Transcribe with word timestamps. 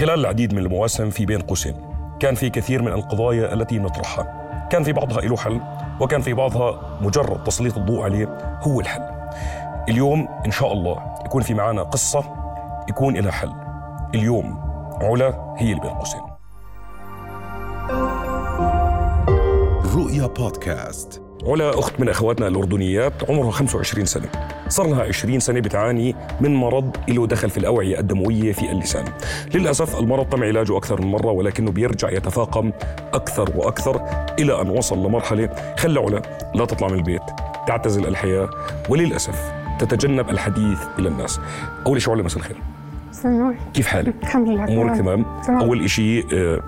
خلال 0.00 0.20
العديد 0.20 0.54
من 0.54 0.58
المواسم 0.58 1.10
في 1.10 1.26
بين 1.26 1.40
قوسين. 1.40 1.74
كان 2.20 2.34
في 2.34 2.50
كثير 2.50 2.82
من 2.82 2.92
القضايا 2.92 3.54
التي 3.54 3.78
نطرحها. 3.78 4.24
كان 4.70 4.82
في 4.82 4.92
بعضها 4.92 5.20
له 5.20 5.36
حل 5.36 5.60
وكان 6.00 6.20
في 6.20 6.32
بعضها 6.32 6.98
مجرد 7.00 7.44
تسليط 7.44 7.76
الضوء 7.78 8.02
عليه 8.02 8.58
هو 8.62 8.80
الحل. 8.80 9.02
اليوم 9.88 10.28
إن 10.46 10.50
شاء 10.50 10.72
الله 10.72 11.14
يكون 11.24 11.42
في 11.42 11.54
معنا 11.54 11.82
قصة 11.82 12.24
يكون 12.88 13.16
لها 13.16 13.32
حل. 13.32 13.52
اليوم 14.14 14.58
علا 15.00 15.54
هي 15.58 15.70
اللي 15.70 15.80
بين 15.80 15.90
قوسين. 15.90 16.20
رؤيا 19.94 20.26
بودكاست. 20.26 21.22
علا 21.46 21.78
أخت 21.78 22.00
من 22.00 22.08
أخواتنا 22.08 22.48
الأردنيات 22.48 23.12
عمرها 23.30 23.50
25 23.50 24.06
سنة. 24.06 24.28
صار 24.68 24.86
لها 24.86 25.02
20 25.02 25.40
سنة 25.40 25.60
بتعاني 25.60 26.14
من 26.40 26.54
مرض 26.54 26.96
له 27.08 27.26
دخل 27.26 27.50
في 27.50 27.58
الأوعية 27.58 27.98
الدموية 27.98 28.52
في 28.52 28.72
اللسان. 28.72 29.04
للأسف 29.54 29.98
المرض 29.98 30.28
تم 30.28 30.42
علاجه 30.44 30.76
أكثر 30.76 31.02
من 31.02 31.10
مرة 31.10 31.30
ولكنه 31.30 31.70
بيرجع 31.70 32.10
يتفاقم 32.10 32.72
أكثر 33.14 33.52
وأكثر 33.56 34.00
إلى 34.38 34.60
أن 34.62 34.68
وصل 34.70 35.06
لمرحلة 35.06 35.74
خلى 35.78 36.00
علا 36.00 36.22
لا 36.54 36.64
تطلع 36.64 36.88
من 36.88 36.94
البيت 36.98 37.22
تعتزل 37.66 38.06
الحياة 38.06 38.48
وللأسف 38.88 39.52
تتجنب 39.78 40.30
الحديث 40.30 40.78
إلى 40.98 41.08
الناس. 41.08 41.40
أول 41.86 42.02
شيء 42.02 42.12
علا 42.12 42.22
مساء 42.22 42.38
الخير. 42.38 42.56
سنور 43.12 43.54
كيف 43.74 43.86
حالك؟ 43.86 44.14
الحمد 44.22 44.48
لله 44.48 44.64
أمورك 44.64 44.96
تمام؟ 44.98 45.24
تمام. 45.46 45.60
أول 45.60 45.90
شيء 45.90 46.26
آه، 46.32 46.60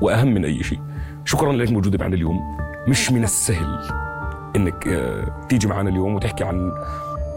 وأهم 0.00 0.34
من 0.34 0.44
أي 0.44 0.62
شيء 0.62 0.78
شكرا 1.24 1.52
لك 1.52 1.70
موجودة 1.72 1.98
معنا 1.98 2.14
اليوم 2.14 2.40
مش 2.88 3.12
من 3.12 3.24
السهل. 3.24 4.01
إنك 4.56 4.88
آه، 4.88 5.46
تيجي 5.48 5.66
معنا 5.68 5.90
اليوم 5.90 6.14
وتحكي 6.14 6.44
عن 6.44 6.72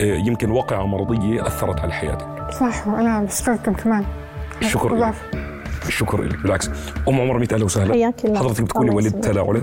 آه، 0.02 0.04
يمكن 0.16 0.52
واقعة 0.52 0.86
مرضية 0.86 1.48
أثرت 1.48 1.80
على 1.80 1.94
حياتك 1.94 2.28
صح 2.60 2.88
وأنا 2.88 3.24
بشكركم 3.24 3.74
كمان 3.74 4.06
الشكر 4.62 4.94
الله 4.94 5.10
لك 5.10 5.16
الشكر 5.88 6.22
لك 6.22 6.38
بالعكس 6.42 6.70
أم 7.08 7.22
عمر 7.22 7.40
ميت 7.40 7.54
أهلا 7.54 7.66
وسهلا 7.66 7.94
حياك 7.94 8.26
الله. 8.26 8.40
حضرتك 8.40 8.62
بتكوني 8.64 8.96
والدة. 8.96 9.32
لعلا 9.32 9.62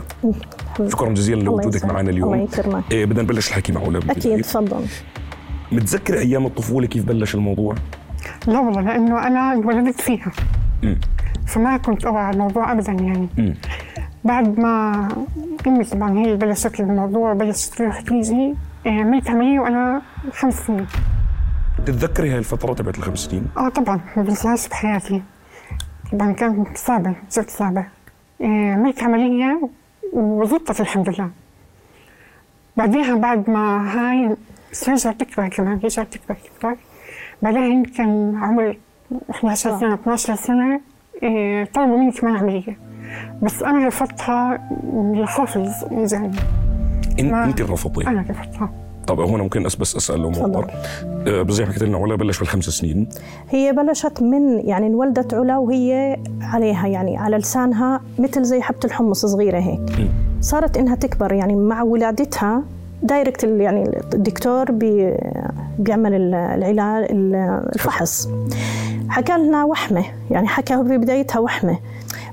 شكرا 0.89 1.09
جزيلا 1.09 1.43
لوجودك. 1.43 1.85
معنا 1.85 2.11
اليوم 2.11 2.35
الله 2.35 2.45
يكرمك. 2.45 2.85
إيه 2.93 3.05
بدنا 3.07 3.23
نبلش 3.23 3.49
الحكي 3.49 3.73
مع 3.73 3.81
علا 3.81 3.99
أكيد 4.11 4.41
تفضل 4.43 4.85
متذكرة 5.73 6.19
أيام 6.19 6.47
الطفولة 6.47 6.87
كيف 6.87 7.05
بلش 7.05 7.35
الموضوع؟ 7.35 7.75
لا 8.47 8.61
والله 8.61 8.81
لأنه 8.81 9.27
أنا 9.27 9.53
انولدت 9.53 10.01
فيها 10.01 10.33
مم. 10.83 11.01
فما 11.47 11.77
كنت 11.77 12.05
أوعى 12.05 12.25
على 12.25 12.35
الموضوع 12.35 12.73
أبدا 12.73 12.93
يعني 12.93 13.29
مم. 13.39 13.55
بعد 14.25 14.59
ما 14.59 15.09
أمي 15.67 15.85
طبعا 15.85 16.19
هي 16.19 16.37
بلشت 16.37 16.81
الموضوع 16.81 17.33
بلشت 17.33 17.75
تروح 17.75 18.01
تيجي 18.01 18.55
آه، 18.87 18.91
عملت 18.91 19.31
عملية 19.31 19.61
وأنا 19.61 20.03
خمس 20.33 20.67
سنين. 20.67 20.87
تتذكري 21.87 22.31
هاي 22.31 22.39
الفترة 22.39 22.75
تبعت 22.75 22.99
الخمس 22.99 23.19
سنين؟ 23.19 23.47
آه 23.57 23.69
طبعا. 23.69 24.01
ما 24.17 24.23
بنساهاش 24.23 24.69
بحياتي 24.69 25.23
طبعا 26.13 26.33
كانت 26.33 26.77
صعبة 26.79 27.15
جد 27.39 27.49
صعبة 27.49 27.87
آه، 28.43 28.73
عملت 28.73 29.03
عملية 29.03 29.69
وزبطت 30.13 30.81
الحمد 30.81 31.09
لله. 31.09 31.31
بعديها 32.77 33.15
بعد 33.15 33.51
ما 33.51 33.93
هاي 33.95 34.37
رجعت 34.89 35.21
تكبر 35.21 35.49
كمان 35.49 35.81
رجعت 35.85 36.13
تكبر 36.15 36.35
تكبر 36.35 36.77
بعدين 37.43 37.85
كان 37.85 38.37
عمري 38.43 38.79
11 39.31 39.79
سنة 39.81 39.95
12 39.95 40.35
سنة 40.35 40.81
آه، 41.23 41.65
طلبوا 41.65 41.99
مني 41.99 42.13
كمان 42.13 42.37
عملية. 42.37 42.77
بس 43.43 43.63
أنا 43.63 43.87
رفضتها 43.87 44.59
للخوف 45.15 45.57
اللي 45.57 45.94
إجاني 45.94 46.31
إن 47.21 47.31
ما- 47.31 47.45
أنت 47.45 47.61
رفضتي 47.63 48.07
أنا 48.09 48.25
رفضتها. 48.31 48.71
طب 49.07 49.21
هون 49.21 49.41
ممكن 49.41 49.67
أس 49.67 49.77
بس 49.77 50.11
أم 50.11 50.33
تفضل. 50.33 50.45
عمر 50.57 50.71
آه، 51.27 51.43
بس 51.43 51.55
زي 51.55 51.65
ما 51.65 51.71
حكيت 51.71 51.83
لنا 51.83 51.99
علا 51.99 52.15
بلش 52.17 52.39
بالخمس 52.39 52.65
سنين. 52.65 53.09
هي 53.51 53.73
بلشت 53.73 54.23
من 54.23 54.59
يعني 54.69 54.87
انولدت 54.87 55.35
علا 55.35 55.59
وهي 55.59 56.17
عليها 56.43 56.87
يعني 56.87 57.17
على 57.17 57.37
لسانها 57.37 58.01
مثل 58.19 58.45
زي 58.45 58.61
حبة 58.63 58.79
الحمص 58.85 59.27
صغيرة 59.27 59.59
هيك. 59.59 60.09
صارت 60.41 60.77
إنها 60.77 60.95
تكبر 60.95 61.33
يعني 61.33 61.55
مع 61.57 61.83
ولادتها 61.83 62.63
direct 63.03 63.45
يعني 63.45 64.01
الدكتور 64.15 64.71
بي 64.73 65.15
بيعمل 65.79 66.15
ال- 66.15 66.35
العلاج 66.35 67.11
ال- 67.11 67.35
الفحص. 67.75 68.29
حكى 69.09 69.33
لنا 69.33 69.65
وحمة 69.65 70.05
يعني 70.31 70.49
حكى 70.49 70.77
ببدايتها 70.77 71.39
وحمة. 71.39 71.79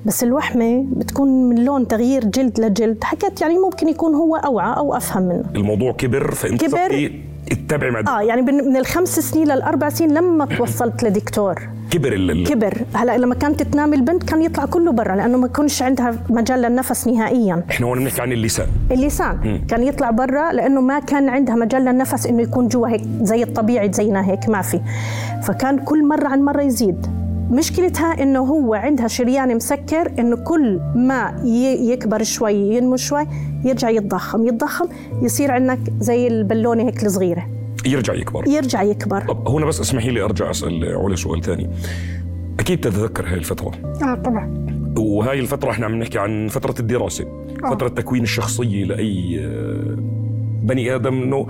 بس 0.10 0.24
الوحمة 0.24 0.86
بتكون 0.92 1.50
من 1.50 1.66
لون 1.66 1.88
تغيير 1.88 2.26
جلد 2.26 2.60
لجلد. 2.60 3.04
حكت 3.04 3.42
يعني 3.42 3.58
ممكن 3.58 3.88
يكون 3.88 4.16
هو 4.16 4.36
أوعى 4.36 4.78
أو 4.78 4.96
أفهم 4.98 5.24
منه. 5.24 5.44
الموضوع 5.56 5.92
كبر 5.92 6.32
فأنت 6.32 6.62
كبر. 6.66 6.78
صرتي 6.78 7.22
تتبعي 7.50 7.92
مع 7.92 8.00
آه 8.08 8.22
يعني 8.22 8.42
من 8.42 8.78
الخمس 8.78 9.20
سنين 9.20 9.48
للأربع 9.48 9.90
سنين 9.90 10.14
لما 10.14 10.46
توصلت 10.46 11.04
لدكتور. 11.04 11.70
كبر 11.92 12.14
ال- 12.14 12.32
ال- 12.32 12.48
كبر. 12.48 12.74
هلا 12.94 13.18
لما 13.18 13.36
كانت 13.36 13.62
تنام 13.64 13.94
البنت 13.94 14.24
كان 14.24 14.42
يطلع 14.42 14.66
كله 14.66 14.92
برا 14.92 15.16
لأنه 15.16 15.38
ما 15.38 15.48
كانش 15.48 15.82
عندها 15.82 16.16
مجال 16.30 16.62
للنفس 16.62 17.08
نهائيا. 17.08 17.64
إحنا 17.72 17.88
هون 17.88 18.00
بنحكي 18.00 18.22
عن 18.22 18.32
اللسان. 18.32 18.68
اللسان. 18.92 19.62
كان 19.68 19.84
يطلع 19.84 20.12
برا 20.12 20.52
لأنه 20.54 20.82
ما 20.82 21.00
كان 21.00 21.30
عندها 21.30 21.56
مجال 21.56 21.82
للنفس 21.86 22.26
إنه 22.28 22.42
يكون 22.42 22.68
جوا 22.68 22.88
هيك 22.88 23.02
زي 23.22 23.44
الطبيعي 23.44 23.92
زينا 23.94 24.32
هيك 24.32 24.50
ما 24.50 24.62
في. 24.62 24.80
فكان 25.44 25.80
كل 25.80 26.08
مرة 26.08 26.28
عن 26.28 26.42
مرة 26.42 26.62
يزيد. 26.62 27.08
مشكلتها 27.50 28.24
إنه 28.24 28.40
هو 28.40 28.74
عندها 28.74 29.08
شريان 29.08 29.56
مسكر 29.56 30.12
إنه 30.20 30.36
كل 30.36 30.80
ما 30.96 31.42
يكبر 31.92 32.24
شوي 32.24 32.54
ينمو 32.54 32.96
شوي 32.96 33.28
يرجع 33.66 33.90
يتضخم 33.90 34.48
يتضخم 34.48 34.86
يصير 35.22 35.52
عندك 35.52 35.80
زي 36.00 36.28
البالونة 36.28 36.84
هيك 36.84 37.04
الصغيرة. 37.06 37.48
يرجع 37.86 38.14
يكبر. 38.14 38.48
يرجع 38.48 38.82
يكبر. 38.84 39.22
طب 39.28 39.48
هنا 39.48 39.66
بس 39.66 39.80
اسمحي 39.82 40.10
لي 40.10 40.22
أرجع 40.22 40.50
أسأل 40.50 40.96
علا 40.96 41.16
سؤال 41.16 41.42
ثاني. 41.42 41.70
أكيد 42.60 42.80
تتذكر 42.80 43.26
هاي 43.28 43.34
الفترة. 43.38 43.72
آه 44.04 44.16
طبعا. 44.16 44.66
وهاي 44.98 45.40
الفترة 45.40 45.72
إحنا 45.72 45.86
عم 45.86 45.96
نحكي 45.96 46.20
عن 46.20 46.48
فترة 46.48 46.76
الدراسة 46.80 47.26
فترة 47.72 47.88
تكوين 47.88 48.24
الشخصية 48.24 48.86
لأي 48.86 49.40
آه، 49.40 49.96
بني 50.64 50.96
آدم 50.96 51.22
إنه 51.24 51.48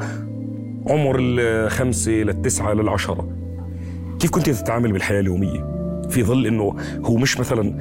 عمر 0.88 1.16
الخمسه 1.20 2.12
للتسعة 2.12 2.74
للعشرة. 2.74 3.28
كيف 4.20 4.32
كنت 4.32 4.50
تتعامل 4.50 4.92
بالحياة 4.92 5.20
اليومية؟ 5.20 5.79
في 6.10 6.24
ظل 6.24 6.48
إنه 6.48 6.76
هو 7.06 7.16
مش 7.18 7.40
مثلا 7.40 7.78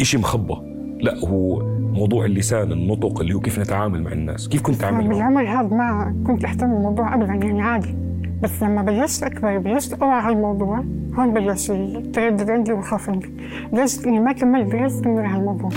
إشي 0.00 0.18
مخبى 0.18 0.54
لا 1.00 1.18
هو 1.28 1.62
موضوع 1.92 2.24
اللسان 2.24 2.72
النطق 2.72 3.20
اللي 3.20 3.34
هو 3.34 3.40
كيف 3.40 3.58
نتعامل 3.58 4.02
مع 4.02 4.12
الناس 4.12 4.48
كيف 4.48 4.62
كنت 4.62 4.74
تعامل 4.74 5.08
بالعمر 5.08 5.42
هذا 5.48 5.62
ما 5.76 6.14
كنت 6.26 6.44
اهتم 6.44 6.66
بالموضوع 6.74 7.14
ابدا 7.14 7.26
يعني 7.46 7.62
عادي. 7.62 7.94
بس 8.42 8.62
لما 8.62 8.82
بلشت 8.82 9.22
أكبر 9.22 9.58
بلشت 9.58 9.92
اوعى 9.92 10.32
الموضوع 10.32 10.84
هون 11.18 11.34
بلش 11.34 11.70
التردد 11.70 12.50
عندي 12.50 12.72
والخوف 12.72 13.10
عندي. 13.10 13.30
لدرجه 13.72 14.08
إني 14.08 14.20
ما 14.20 14.32
كملت 14.32 14.72
درست 14.72 15.06
من 15.06 15.18
على 15.18 15.40
الموضوع. 15.40 15.70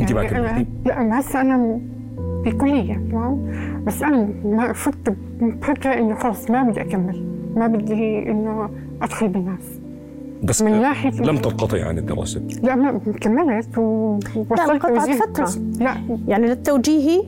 انت 0.00 0.12
ما 0.12 0.22
يعني 0.22 0.38
كملتي 0.38 0.64
أنا- 0.84 0.86
لا 0.88 1.00
أنا 1.00 1.20
هسه 1.20 1.40
أنا 1.40 1.80
بالكليه 2.44 2.94
تمام؟ 3.10 3.52
بس 3.86 4.02
أنا 4.02 4.28
ما 4.44 4.72
فت 4.72 5.16
بفكرة 5.40 5.90
إنه 5.94 6.14
خلص 6.14 6.50
ما 6.50 6.62
بدي 6.62 6.80
أكمل 6.80 7.24
ما 7.56 7.66
بدي 7.66 8.30
إنه 8.30 8.70
أدخل 9.02 9.28
بالناس. 9.28 9.80
بس 10.44 10.62
من 10.62 10.82
ناحية- 10.94 11.20
لم 11.20 11.36
تنقطعي 11.38 11.82
عن 11.82 11.98
الدراسة. 11.98 12.40
لا 12.62 12.74
ما 12.74 13.00
كملت 13.20 13.78
و- 13.78 14.18
ووصلت. 14.36 14.82
فترة. 15.22 15.42
بس- 15.44 15.58
لا. 15.80 15.96
يعني 16.28 16.46
للتوجيهي 16.46 17.22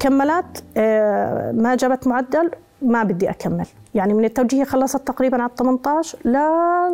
كملت 0.00 0.64
آه، 0.76 1.52
ما 1.52 1.74
جابت 1.74 2.06
معدل 2.06 2.50
ما 2.82 3.02
بدي 3.02 3.30
أكمل. 3.30 3.66
يعني 3.94 4.14
من 4.14 4.24
التوجيهي 4.24 4.64
خلصت 4.64 5.06
تقريبا 5.06 5.42
على 5.42 5.50
18 5.58 6.18
ل 6.24 6.36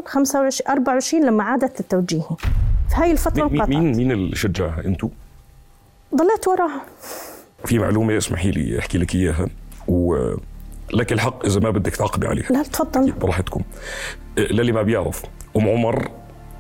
25 0.07 0.69
24 0.71 1.25
لما 1.25 1.43
عادت 1.45 1.81
التوجيهي 1.81 2.23
في 2.89 2.95
هاي 2.95 3.13
الفترة 3.13 3.45
مين 3.45 3.53
انقطعت. 3.53 3.69
مين 3.69 3.97
مين 3.97 4.13
اللي 4.13 4.37
شجعها 4.37 4.85
أنتو؟ 4.85 5.09
ضليت 6.15 6.49
وراها. 6.49 6.81
في 7.65 7.79
معلومة 7.79 8.17
اسمحي 8.17 8.51
لي 8.51 8.79
أحكي 8.79 8.99
لك 8.99 9.15
إياها 9.15 9.47
ولك 10.95 11.13
الحق 11.13 11.45
إذا 11.47 11.61
ما 11.61 11.71
بدك 11.71 11.97
تعقبي 11.97 12.27
عليها. 12.27 12.47
لا 12.51 12.63
تفضل. 12.63 13.13
براحتكم؟ 13.13 13.63
للي 14.39 14.73
ما 14.73 14.83
بيعرف 14.83 15.23
أم 15.57 15.69
عمر 15.69 16.09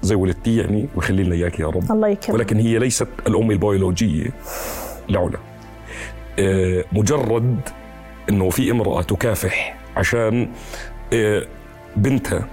زي 0.03 0.15
ولدتي 0.15 0.57
يعني 0.57 0.89
ويخلي 0.97 1.25
لنا 1.25 1.35
إياك 1.35 1.61
يا 1.61 1.67
رب. 1.67 1.93
الله 1.93 2.09
يكرمك. 2.09 2.35
ولكن 2.35 2.57
هي 2.57 2.79
ليست 2.79 3.09
الأم 3.27 3.51
البيولوجية 3.51 4.31
لعلا. 5.09 5.39
آه، 6.39 6.85
مجرد 6.93 7.61
إنه 8.31 8.51
في 8.51 8.71
امرأة 8.71 9.03
تكافح 9.03 9.77
عشان 9.97 10.49
آه، 11.13 11.47
بنتها 11.97 12.47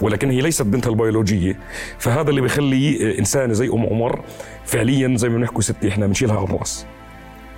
ولكن 0.00 0.30
هي 0.30 0.40
ليست 0.40 0.62
بنتها 0.62 0.90
البيولوجية. 0.90 1.58
فهذا 1.98 2.30
اللي 2.30 2.40
بيخلي 2.40 3.18
انسانه 3.18 3.52
زي 3.52 3.68
أم 3.68 3.86
عمر 3.86 4.20
فعليا 4.64 5.16
زي 5.16 5.28
ما 5.28 5.36
بنحكي 5.36 5.62
ستي 5.62 5.88
إحنا 5.88 6.06
بنشيلها 6.06 6.36
على 6.36 6.44
الرأس. 6.44 6.86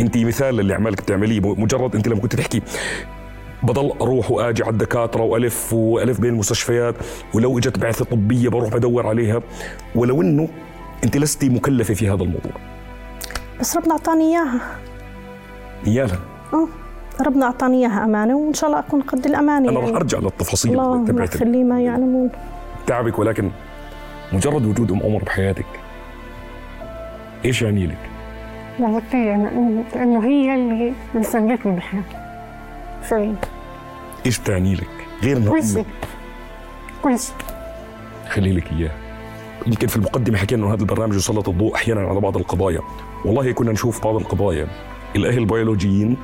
انت 0.01 0.19
مثال 0.19 0.61
اللي 0.61 0.75
عمالك 0.75 1.03
بتعمليه 1.03 1.41
مجرد 1.41 1.97
أنت 1.97 2.09
لما 2.09 2.21
كنت 2.21 2.37
تحكي 2.37 2.63
بضل 3.65 3.93
أروح 4.01 4.31
وآجي 4.31 4.63
على 4.63 4.73
الدكاترة 4.73 5.23
وألف 5.23 5.73
وألف 5.73 6.21
بين 6.21 6.31
المستشفيات 6.33 6.95
ولو 7.35 7.59
إجت 7.59 7.79
بعثة 7.79 8.05
طبية 8.05 8.49
بروح 8.49 8.69
بدور 8.75 9.07
عليها. 9.07 9.43
ولو 9.95 10.23
إنه 10.23 10.49
أنت 11.05 11.17
لست 11.17 11.45
مكلفة 11.45 11.95
في 11.95 12.09
هذا 12.09 12.23
الموضوع. 12.23 12.53
بس 13.61 13.77
ربنا 13.77 13.93
أعطاني 13.93 14.25
إياها. 14.25 14.61
نيالا 15.87 16.19
آه 16.55 16.69
ربنا 17.21 17.47
أعطاني 17.47 17.77
إياها 17.77 18.05
أمانة 18.05 18.37
وإن 18.37 18.55
شاء 18.55 18.71
الله 18.71 18.81
أكون 18.81 19.01
قد 19.03 19.27
الأمانة 19.27 19.69
أنا 19.71 19.79
راح 19.79 19.85
يعني. 19.85 19.97
أرجع 19.97 20.19
للتفاصيل 20.19 20.73
اللهم 20.73 21.07
تبعت 21.07 21.33
اغفر 21.33 21.45
لي 21.45 21.65
ما 21.65 21.81
يعلمون. 21.81 22.31
تعبك 22.87 23.19
ولكن 23.19 23.51
مجرد 24.33 24.67
وجود 24.67 24.93
ام 24.93 25.03
عمر 25.03 25.23
بحياتك. 25.25 25.67
إيش 27.45 27.63
يعني 27.63 27.87
لك؟ 27.87 27.99
والله 28.79 29.01
كثير 29.01 29.27
يعني 29.27 29.85
لأنه 29.95 30.25
هي 30.25 30.55
اللي 30.55 30.93
مسندتني 31.15 31.73
بالحياة 31.73 32.03
شوي 33.09 33.35
إيش 34.27 34.39
بتعني 34.39 34.75
لك؟ 34.75 35.07
غير 35.23 35.37
أمك 35.37 35.87
كل 37.03 37.19
شيء 37.19 37.35
خلي 38.29 38.53
لك 38.53 38.73
إياه. 38.73 38.91
يمكن 39.67 39.87
في 39.87 39.97
المقدمة 39.97 40.39
حكينا 40.39 40.63
إنه 40.63 40.75
هذا 40.75 40.81
البرنامج 40.81 41.15
يسلط 41.15 41.49
الضوء 41.49 41.75
أحيانا 41.75 42.01
على 42.01 42.21
بعض 42.21 42.37
القضايا. 42.37 42.81
والله 43.25 43.53
كنا 43.53 43.73
نشوف 43.73 44.05
بعض 44.05 44.17
القضايا. 44.17 44.69
الأهل 45.17 45.39
البيولوجيين 45.39 46.17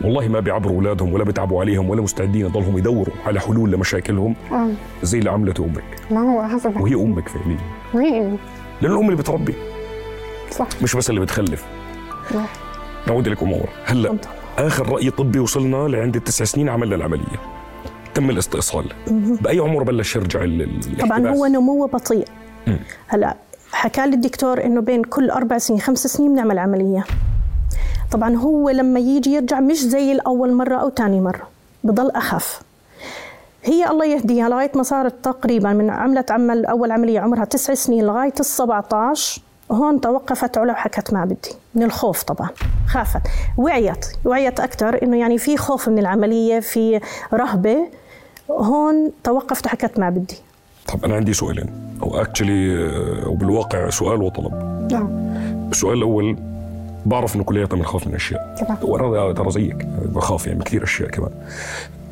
والله 0.00 0.28
ما 0.28 0.40
بيعبروا 0.40 0.76
أولادهم 0.76 1.12
ولا 1.12 1.24
بيتعبوا 1.24 1.60
عليهم 1.60 1.90
ولا 1.90 2.02
مستعدين 2.02 2.46
يضلهم 2.46 2.78
يدوروا 2.78 3.14
على 3.26 3.40
حلول 3.40 3.70
لمشاكلهم 3.70 4.34
آه. 4.52 4.68
زي 5.02 5.18
اللي 5.18 5.30
عملته 5.30 5.64
أمك. 5.64 5.84
ما 6.10 6.20
هو 6.20 6.40
هذا 6.40 6.70
بحكي. 6.70 6.82
وهي 6.82 6.94
أمك 6.94 7.28
فعليا 7.28 7.58
وهي. 7.94 8.20
لأن 8.82 8.92
الأم 8.92 9.04
اللي 9.04 9.16
بتربي. 9.16 9.54
صح. 10.50 10.68
مش 10.82 10.96
بس 10.96 11.10
اللي 11.10 11.20
بتخلف. 11.20 11.64
نعود 13.08 13.28
لك 13.28 13.42
ام 13.42 13.54
عمر 13.54 13.68
هلا. 13.84 14.16
آخر 14.58 14.88
رأي 14.88 15.10
طبي 15.10 15.38
وصلنا 15.38 15.88
لعند 15.88 16.16
التسع 16.16 16.44
سنين 16.44 16.68
عملنا 16.68 16.96
العملية 16.96 17.40
تم 18.14 18.30
الاستئصال. 18.30 18.92
بأي 19.40 19.58
عمر 19.58 19.82
بلش 19.82 20.16
يرجع 20.16 20.46
طبعا؟ 21.00 21.28
هو 21.28 21.46
نموه 21.46 21.86
بطيء. 21.86 22.28
هلا 23.06 23.34
حكى 23.72 24.06
لي 24.06 24.14
الدكتور 24.14 24.64
إنه 24.64 24.80
بين 24.80 25.04
كل 25.04 25.30
أربع 25.30 25.58
سنين 25.58 25.80
خمس 25.80 26.06
سنين 26.06 26.32
بنعمل 26.32 26.58
عملية. 26.58 27.04
طبعا 28.10 28.36
هو 28.36 28.70
لما 28.70 29.00
يجي 29.00 29.30
يرجع 29.30 29.60
مش 29.60 29.80
زي 29.80 30.12
الأول 30.12 30.52
مرة 30.52 30.76
أو 30.76 30.90
ثاني 30.90 31.20
مرة 31.20 31.48
بضل 31.84 32.10
أخف. 32.10 32.60
هي 33.64 33.90
الله 33.90 34.04
يهديها 34.04 34.48
لغاية 34.48 34.70
ما 34.74 34.82
صارت 34.82 35.14
تقريبا 35.22 35.72
من 35.72 35.90
عملت 35.90 36.30
عمل 36.30 36.66
أول 36.66 36.92
عملية 36.92 37.20
عمرها 37.20 37.44
تسع 37.44 37.74
سنين 37.74 38.04
لغاية 38.04 38.34
ال 38.40 38.44
17 38.44 39.42
هون 39.72 40.00
توقفت 40.00 40.58
علا 40.58 40.72
وحكت 40.72 41.12
ما 41.12 41.24
بدي. 41.24 41.54
من 41.74 41.82
الخوف 41.82 42.22
طبعا. 42.22 42.48
خافت. 42.86 43.20
وعيت. 43.56 44.06
وعيت 44.24 44.60
أكثر 44.60 45.02
إنه 45.02 45.16
يعني 45.16 45.38
في 45.38 45.56
خوف 45.56 45.88
من 45.88 45.98
العملية 45.98 46.60
في 46.60 47.00
رهبة. 47.34 47.76
هون 48.50 49.10
توقفت 49.24 49.66
وحكت 49.66 49.98
ما 49.98 50.10
بدي. 50.10 50.36
طب 50.88 51.04
أنا 51.04 51.14
عندي 51.14 51.32
سؤالين. 51.32 51.70
أو 52.02 52.20
اكشلي 52.20 52.88
وبالواقع 53.26 53.90
سؤال 53.90 54.22
وطلب. 54.22 54.52
نعم. 54.92 55.08
السؤال 55.72 55.98
الأول 55.98 56.36
بعرف 57.06 57.36
إنه 57.36 57.44
كلياتنا 57.44 57.78
بنخاف 57.78 58.06
من 58.06 58.14
أشياء. 58.14 58.54
طبعا. 58.60 58.78
وأنا 58.82 59.32
ترى 59.32 59.50
زيك. 59.50 59.86
بخاف 60.14 60.46
يعني 60.46 60.58
من 60.58 60.64
كثير 60.64 60.84
أشياء 60.84 61.10
كمان. 61.10 61.30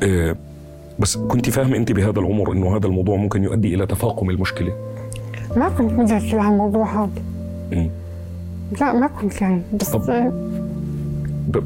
آه، 0.03 0.35
بس 0.99 1.17
كنت 1.17 1.49
فاهمة 1.49 1.77
انت 1.77 1.91
بهذا 1.91 2.19
العمر 2.19 2.51
إنه 2.51 2.77
هذا 2.77 2.87
الموضوع 2.87 3.15
ممكن 3.15 3.43
يؤدي 3.43 3.75
إلى 3.75 3.85
تفاقم 3.85 4.29
المشكلة؟ 4.29 4.73
ما 5.55 5.69
كنت 5.69 6.11
أحكي 6.11 6.39
عن 6.39 6.51
الموضوع 6.51 7.03
هذا. 7.03 7.32
مم. 7.75 7.89
لا 8.81 8.93
ما 8.93 9.07
كنت 9.07 9.41
يعني 9.41 9.61
بس 9.79 9.89
طب. 9.89 10.31
ب- 11.47 11.63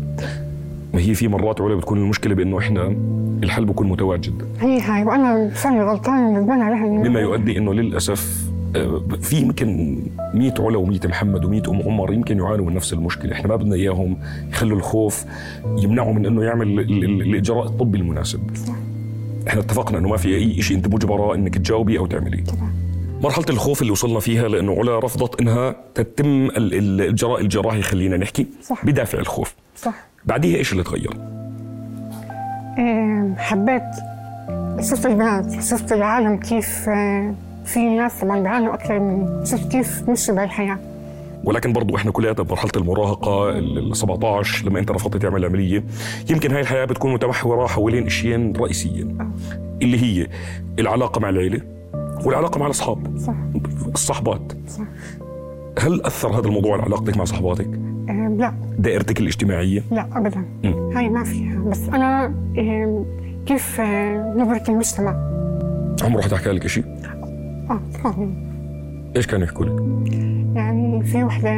ما 0.94 1.00
هي 1.02 1.14
في 1.14 1.28
مرات 1.28 1.62
علا 1.62 1.76
بتكون 1.76 1.98
المشكلة 1.98 2.36
بأنه 2.36 2.60
إحنا 2.60 2.96
الحل 3.44 3.66
بيكون 3.66 3.88
متواجد 3.90 4.34
هي 4.60 4.82
هاي 4.82 5.04
وأنا 5.04 5.50
فعلا 5.50 5.92
غلطانة 5.92 6.40
ندمان 6.40 6.62
عليها 6.62 6.86
مما 7.10 7.20
يؤدي 7.20 7.58
إنه 7.58 7.74
للأسف 7.74 8.48
آه، 8.76 9.02
في 9.22 9.36
يمكن 9.42 9.98
100 10.34 10.54
علا 10.60 10.86
و100 10.86 11.06
محمد 11.08 11.42
و100 11.46 11.70
أم 11.70 11.82
عمر 11.86 12.14
يمكن 12.14 12.38
يعانوا 12.38 12.66
من 12.66 12.74
نفس 12.74 12.94
المشكلة، 12.94 13.32
إحنا 13.34 13.48
ما 13.48 13.56
بدنا 13.56 13.76
إياهم 13.76 14.18
يخلوا 14.52 14.78
الخوف 14.78 15.26
يمنعوا 15.78 16.14
من 16.14 16.26
إنه 16.26 16.44
يعمل 16.44 16.68
ال- 16.68 17.04
ال- 17.04 17.22
الإجراء 17.22 17.66
الطبي 17.66 17.98
المناسب. 17.98 18.40
إحنا 19.48 19.62
اتفقنا 19.62 19.98
إنه 19.98 20.10
ما 20.10 20.18
في 20.18 20.36
أي 20.36 20.62
شيء 20.62 20.78
أنت 20.78 20.88
مجبره 20.88 21.36
إنك 21.36 21.58
تجاوبي 21.58 22.00
أو 22.00 22.06
تعمليه. 22.06 22.44
مرحلة 23.24 23.46
الخوف 23.50 23.82
اللي 23.82 23.92
وصلنا 23.92 24.20
فيها 24.20 24.48
لأنه 24.48 24.76
علا 24.80 25.00
رفضت 25.00 25.42
إنها 25.42 25.76
تتم 25.96 26.46
ال- 26.46 26.58
ال- 26.58 26.74
الاجراء 27.02 27.42
الجراحي 27.42 27.82
خلينا 27.82 28.18
نحكي 28.18 28.48
صح. 28.64 28.86
بدافع 28.86 29.20
الخوف. 29.20 29.56
صح 29.76 29.94
بعديها 30.26 30.58
إيش 30.58 30.72
اللي 30.72 30.84
تغير؟ 30.84 31.14
آه، 32.80 33.34
حبيت 33.38 33.84
شفت 34.90 35.06
البنات 35.06 35.64
شفت 35.64 35.92
العالم 35.94 36.38
كيف 36.38 36.90
آه، 36.90 37.34
في 37.66 37.80
ناس 37.80 38.14
طبعا 38.22 38.40
بيعانوا 38.40 38.74
أكثر 38.74 39.00
مني 39.00 39.46
شفت 39.46 39.72
كيف 39.72 40.10
مشوا 40.10 40.36
بهالحياة 40.36 40.80
ولكن 41.44 41.74
برضو 41.74 41.96
إحنا 41.96 42.12
كلياتنا 42.12 42.44
بمرحله 42.44 42.72
المراهقة 42.78 43.50
ال 43.50 43.98
17 43.98 44.66
لما 44.66 44.80
أنت 44.80 44.92
رفضت 44.92 45.18
تعمل 45.22 45.46
عملية 45.46 45.84
يمكن 46.30 46.52
هاي 46.52 46.62
الحياة 46.62 46.86
بتكون 46.86 47.14
متمحوره 47.14 47.68
حوالين 47.68 48.06
إشيين 48.06 48.54
رئيسيين 48.56 49.18
اللي 49.82 50.02
هي 50.04 50.28
العلاقة 50.80 51.20
مع 51.22 51.30
العيلة 51.30 51.62
والعلاقة 52.26 52.60
مع 52.60 52.66
الأصحاب. 52.66 53.18
صح. 53.20 53.36
الصحبات. 53.94 54.54
صح. 54.68 54.84
هل 55.80 56.02
أثر 56.02 56.40
هذا 56.40 56.48
الموضوع 56.48 56.74
على 56.74 56.84
علاقتك 56.84 57.18
مع 57.18 57.24
صحباتك؟ 57.26 57.68
آه، 58.10 58.36
لا. 58.38 58.54
دائرتك 58.80 59.20
الاجتماعية؟ 59.20 59.84
لا 59.92 60.08
أبدا. 60.18 60.44
مم. 60.64 60.98
هاي 60.98 61.10
ما 61.10 61.24
فيها. 61.24 61.60
بس 61.60 61.90
أنا 61.90 62.34
آه، 62.58 63.06
كيف 63.46 63.82
نظرة 64.36 64.64
المجتمع؟ 64.70 65.28
عمره 66.04 66.22
حدا 66.22 66.38
حكى 66.38 66.50
لك 66.50 66.68
شيء 66.68 66.84
آه 67.70 67.80
طبعا 68.04 68.34
إيش 69.16 69.28
كانوا 69.28 69.46
يحكوا 69.46 69.66
لك؟ 69.66 69.82
يعني 70.56 71.04
في 71.04 71.24
وحدة 71.24 71.50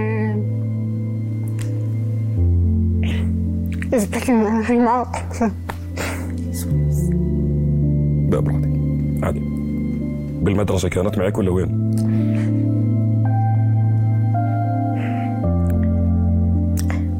إذا 3.93 4.05
بتحكي 4.07 4.31
هاي 4.31 4.77
معاق 4.79 5.25
بقى 8.29 8.41
براحتك. 8.41 8.69
عادي. 9.23 9.58
بالمدرسة 10.41 10.89
كانت 10.89 11.17
معك 11.17 11.37
ولا 11.37 11.51
وين. 11.51 11.89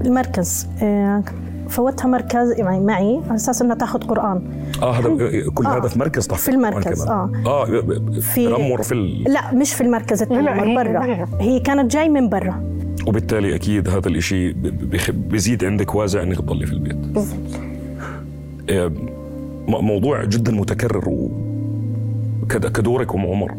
المركز 0.06 0.68
آه، 0.83 1.24
فوتها 1.69 2.07
مركز 2.07 2.51
يعني 2.57 2.80
معي 2.86 3.21
على 3.27 3.36
أساس 3.36 3.62
إنها 3.62 3.75
تاخذ 3.75 4.00
قرآن. 4.00 4.42
آه 4.81 4.92
هذا 4.92 5.10
كل 5.54 5.66
آه. 5.66 5.77
هذا 5.77 5.88
في 5.88 6.00
مركز 6.00 6.27
تحفيظ 6.27 6.45
في 6.45 6.51
المركز، 6.51 7.04
كمان. 7.06 7.36
آه. 7.45 7.66
في- 8.21 8.45
تنمر 8.45 8.81
في 8.83 8.92
ال... 8.92 9.24
لا 9.24 9.54
مش 9.54 9.74
في 9.74 9.81
المركز 9.81 10.21
التنمر 10.21 10.63
هي 10.63 10.75
برا. 10.75 11.27
هي 11.39 11.60
كانت 11.60 11.92
جاي 11.92 12.10
من 12.10 12.30
برا. 12.30 12.63
وبالتالي 13.07 13.56
أكيد 13.56 13.89
هذا 13.89 14.07
الإشي 14.07 14.54
ب- 14.54 14.89
بخ- 14.89 15.12
بزيد 15.12 15.66
عندك 15.66 15.95
وازع 15.95 16.24
إنك 16.24 16.38
تضلي 16.38 16.66
في 16.66 16.74
البيت. 16.74 16.95
بالضبط. 16.95 17.60
آه، 18.69 18.92
موضوع 19.68 20.24
جدا 20.24 20.51
متكرر 20.51 21.10
و 21.10 21.31
كدورك 22.57 23.15
أم 23.15 23.25
عمر. 23.25 23.55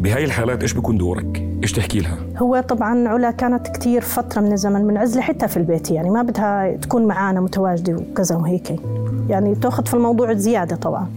بهاي 0.00 0.24
الحالات 0.24 0.62
إيش 0.62 0.72
بيكون 0.72 0.98
دورك؟ 0.98 1.48
إيش 1.62 1.72
تحكي 1.72 2.00
لها؟ 2.00 2.18
هو 2.36 2.60
طبعا 2.60 3.08
علا 3.08 3.30
كانت 3.30 3.68
كتير 3.68 4.00
فترة 4.00 4.40
من 4.40 4.52
الزمن 4.52 4.84
منعزلة 4.84 5.22
حتى 5.22 5.48
في 5.48 5.56
البيت 5.56 5.90
يعني 5.90 6.10
ما 6.10 6.22
بدها 6.22 6.76
تكون 6.76 7.06
معانا 7.06 7.40
متواجدة 7.40 7.96
وكذا 7.96 8.36
وهيك. 8.36 8.76
يعني 9.28 9.54
تاخذ 9.54 9.86
في 9.86 9.94
الموضوع 9.94 10.32
زيادة 10.32 10.76
طبعا. 10.76 11.08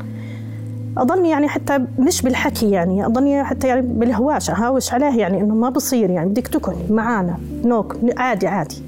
أظني 0.98 1.29
يعني 1.29 1.48
حتى 1.48 1.79
مش 2.00 2.22
بالحكي 2.22 2.72
يعني 2.72 3.05
أظني 3.05 3.43
حتى 3.43 3.67
يعني 3.67 3.81
بالهواش 3.81 4.50
أهاوش 4.50 4.93
عليه 4.93 5.20
يعني 5.20 5.41
إنه 5.41 5.55
ما 5.55 5.70
بصير 5.70 6.10
يعني 6.10 6.29
بدك 6.29 6.48
تكوني 6.48 6.84
معانا. 6.89 7.38
نوك 7.65 7.98
عادي 8.17 8.48
عادي. 8.48 8.81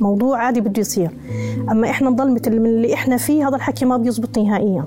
موضوع 0.00 0.38
عادي 0.38 0.60
بده 0.60 0.80
يصير. 0.80 1.10
أما 1.70 1.90
إحنا 1.90 2.10
نضل 2.10 2.34
مثل 2.34 2.60
من 2.60 2.66
اللي 2.66 2.94
إحنا 2.94 3.16
فيه 3.16 3.48
هذا 3.48 3.56
الحكي 3.56 3.84
ما 3.84 3.96
بيزبط 3.96 4.38
نهائيا. 4.38 4.84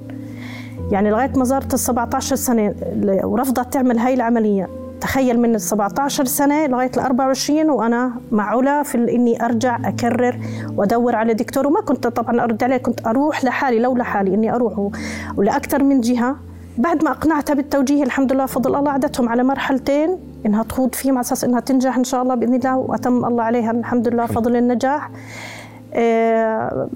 يعني 0.91 1.09
لغاية 1.09 1.31
ما 1.35 1.43
زارت 1.43 1.73
ال 1.73 1.79
17 1.79 2.35
سنة 2.35 2.75
ورفضت 3.23 3.73
تعمل 3.73 3.99
هاي 3.99 4.13
العملية. 4.13 4.67
تخيل 5.01 5.39
من 5.39 5.55
ال 5.55 5.61
17 5.61 6.25
سنة 6.25 6.67
لغاية 6.67 6.91
ال 6.97 6.99
24 6.99 7.69
وأنا 7.69 8.11
مع 8.31 8.43
علا 8.43 8.83
في 8.83 9.15
إني 9.15 9.45
أرجع 9.45 9.79
أكرر 9.85 10.39
وأدور 10.77 11.15
على 11.15 11.33
دكتور. 11.33 11.67
وما 11.67 11.81
كنت 11.81 12.07
طبعا 12.07 12.43
أرد 12.43 12.63
عليه 12.63 12.77
كنت 12.77 13.07
أروح 13.07 13.43
لحالي 13.45 13.79
لو 13.79 13.95
لحالي 13.95 14.33
إني 14.33 14.55
أروح. 14.55 14.89
ولأكثر 15.37 15.83
من 15.83 16.01
جهة 16.01 16.35
بعد 16.77 17.03
ما 17.03 17.11
أقنعتها 17.11 17.53
بالتوجيه 17.53 18.03
الحمد 18.03 18.33
لله 18.33 18.45
فضل 18.45 18.75
الله 18.75 18.91
عدتهم 18.91 19.29
على 19.29 19.43
مرحلتين 19.43 20.17
إنها 20.45 20.63
تخوض 20.63 20.95
فيهم 20.95 21.13
على 21.13 21.21
أساس 21.21 21.43
إنها 21.43 21.59
تنجح 21.59 21.97
إن 21.97 22.03
شاء 22.03 22.21
الله 22.21 22.35
بإذن 22.35 22.53
الله 22.53 22.77
وأتم 22.77 23.25
الله 23.25 23.43
عليها 23.43 23.71
الحمد 23.71 24.07
لله 24.07 24.25
فضل 24.25 24.55
النجاح. 24.55 25.09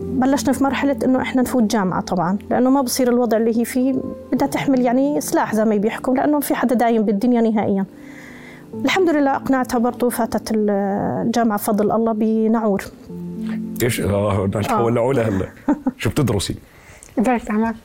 بلشنا 0.02 0.54
في 0.54 0.64
مرحلة 0.64 0.98
إنه 1.06 1.22
إحنا 1.22 1.42
نفوت 1.42 1.64
جامعة 1.64 2.02
طبعا 2.02 2.38
لأنه 2.50 2.70
ما 2.70 2.82
بصير 2.82 3.10
الوضع 3.10 3.38
اللي 3.38 3.60
هي 3.60 3.66
فيه 3.66 3.94
بدها 4.32 4.48
تحمل 4.48 4.82
يعني 4.82 5.22
سلاح 5.22 5.56
زي 5.56 5.66
ما 5.66 5.76
بيحكوا 5.76 6.16
لأنه 6.16 6.40
في 6.40 6.56
حدا 6.56 6.76
دايم 6.76 7.02
بالدنيا 7.06 7.42
نهائيا. 7.42 7.86
الحمد 8.86 9.10
لله 9.10 9.36
أقنعتها 9.36 9.78
برضو 9.78 10.10
فاتت 10.10 10.52
ال- 10.52 10.70
الجامعة 11.26 11.58
بفضل 11.58 11.92
الله 11.92 12.12
بنعور. 12.14 12.84
إيش؟ 13.84 14.02
آه. 14.02 14.46
نتولعوا 14.56 15.14
لها 15.14 15.30
هلا. 15.30 15.48
شو 15.98 16.10
بتدرسي؟ 16.10 16.56
إدارة 17.20 17.42
أعمال. 17.50 17.76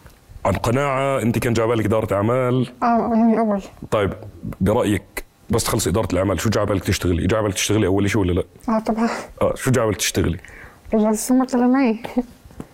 عن 0.44 0.52
قناعة 0.52 1.22
أنت 1.22 1.38
كان 1.38 1.52
جايبه 1.52 1.74
لك 1.74 1.84
إدارة 1.84 2.14
أعمال؟ 2.14 2.66
آه 2.82 3.08
من 3.14 3.38
أول. 3.38 3.60
طيب 3.90 4.12
برأيك 4.60 5.24
بس 5.50 5.64
تخلصي 5.64 5.90
إدارة 5.90 6.08
الأعمال 6.12 6.40
شو 6.40 6.50
جايبه 6.50 6.74
لك 6.74 6.84
تشتغلي؟ 6.84 7.26
جايبه 7.26 7.48
لك 7.48 7.54
تشتغلي 7.54 7.86
أول 7.86 8.10
شيء 8.10 8.20
ولا 8.20 8.32
لا؟ 8.32 8.42
آه 8.68 8.78
طبعا. 8.78 9.08
آه 9.42 9.54
شو 9.54 9.70
جايبه 9.70 9.90
لك 9.90 9.96
تشتغلي؟ 9.96 10.38
لسه 10.94 11.34
ما 11.34 11.44
طلع 11.44 11.66
معي 11.66 11.98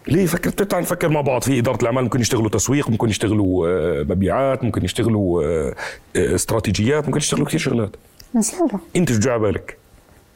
ليه؟ 0.09 0.26
فكر 0.26 0.50
تعال 0.50 0.83
نفكر 0.83 1.09
مع 1.09 1.21
بعض. 1.21 1.42
في 1.42 1.59
إدارة 1.59 1.76
الأعمال 1.81 2.04
ممكن 2.04 2.21
يشتغلوا 2.21 2.49
تسويق 2.49 2.90
ممكن 2.90 3.09
يشتغلوا 3.09 3.69
آه، 3.69 4.02
مبيعات 4.02 4.64
ممكن 4.64 4.85
يشتغلوا 4.85 5.45
آه، 5.45 5.75
آه، 6.16 6.35
استراتيجيات 6.35 7.07
ممكن 7.07 7.16
يشتغلوا 7.16 7.47
كثير 7.47 7.61
شغلات. 7.61 7.97
إن 8.37 8.42
شاء 8.42 8.66
الله. 8.66 8.81
انت 8.97 9.23
شو 9.23 9.31
على 9.31 9.38
بالك؟ 9.40 9.78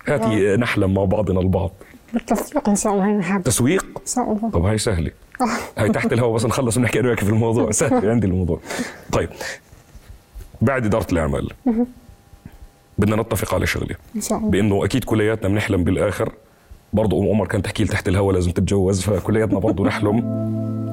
هاتي 0.09 0.57
نحلم 0.57 0.95
مع 0.95 1.05
بعضنا 1.05 1.41
البعض. 1.41 1.71
بالتوفيق 2.13 2.69
إن 2.69 2.77
شاء 2.77 2.93
الله 2.93 3.19
هي 3.19 3.23
حابة 3.23 3.43
تسويق؟ 3.43 3.85
إن 3.85 4.07
شاء 4.07 4.33
الله. 4.33 4.51
طب 4.51 4.65
هاي 4.65 4.79
سهلة. 4.79 5.11
هاي 5.79 5.89
تحت 5.89 6.13
الهواء 6.13 6.35
بس 6.35 6.47
نخلص 6.47 6.77
ونحكي 6.77 7.01
أنا 7.01 7.09
وياك 7.09 7.21
في 7.21 7.31
الموضوع. 7.31 7.71
سهل 7.81 8.11
عندي 8.11 8.27
الموضوع. 8.27 8.61
طيب. 9.13 9.29
بعد 10.63 10.85
إدارة 10.87 11.07
الأعمال 11.13 11.51
بدنا 12.99 13.17
نتفق 13.17 13.55
على 13.55 13.67
شغلة. 13.67 13.97
إن 14.17 14.21
شاء 14.21 14.39
الله. 14.39 14.51
بإنه 14.51 14.85
أكيد 14.85 15.05
كلياتنا 15.05 15.49
بنحلم 15.49 15.85
بالآخر. 15.85 16.33
برضه 16.93 17.23
أم 17.23 17.29
عمر 17.29 17.47
كانت 17.47 17.65
تحكي 17.65 17.83
لي 17.83 17.89
تحت 17.89 18.09
الهواء 18.09 18.35
لازم 18.35 18.51
تتجوز 18.51 19.01
فكلياتنا 19.01 19.59
برضه 19.59 19.85
نحلم 19.85 20.23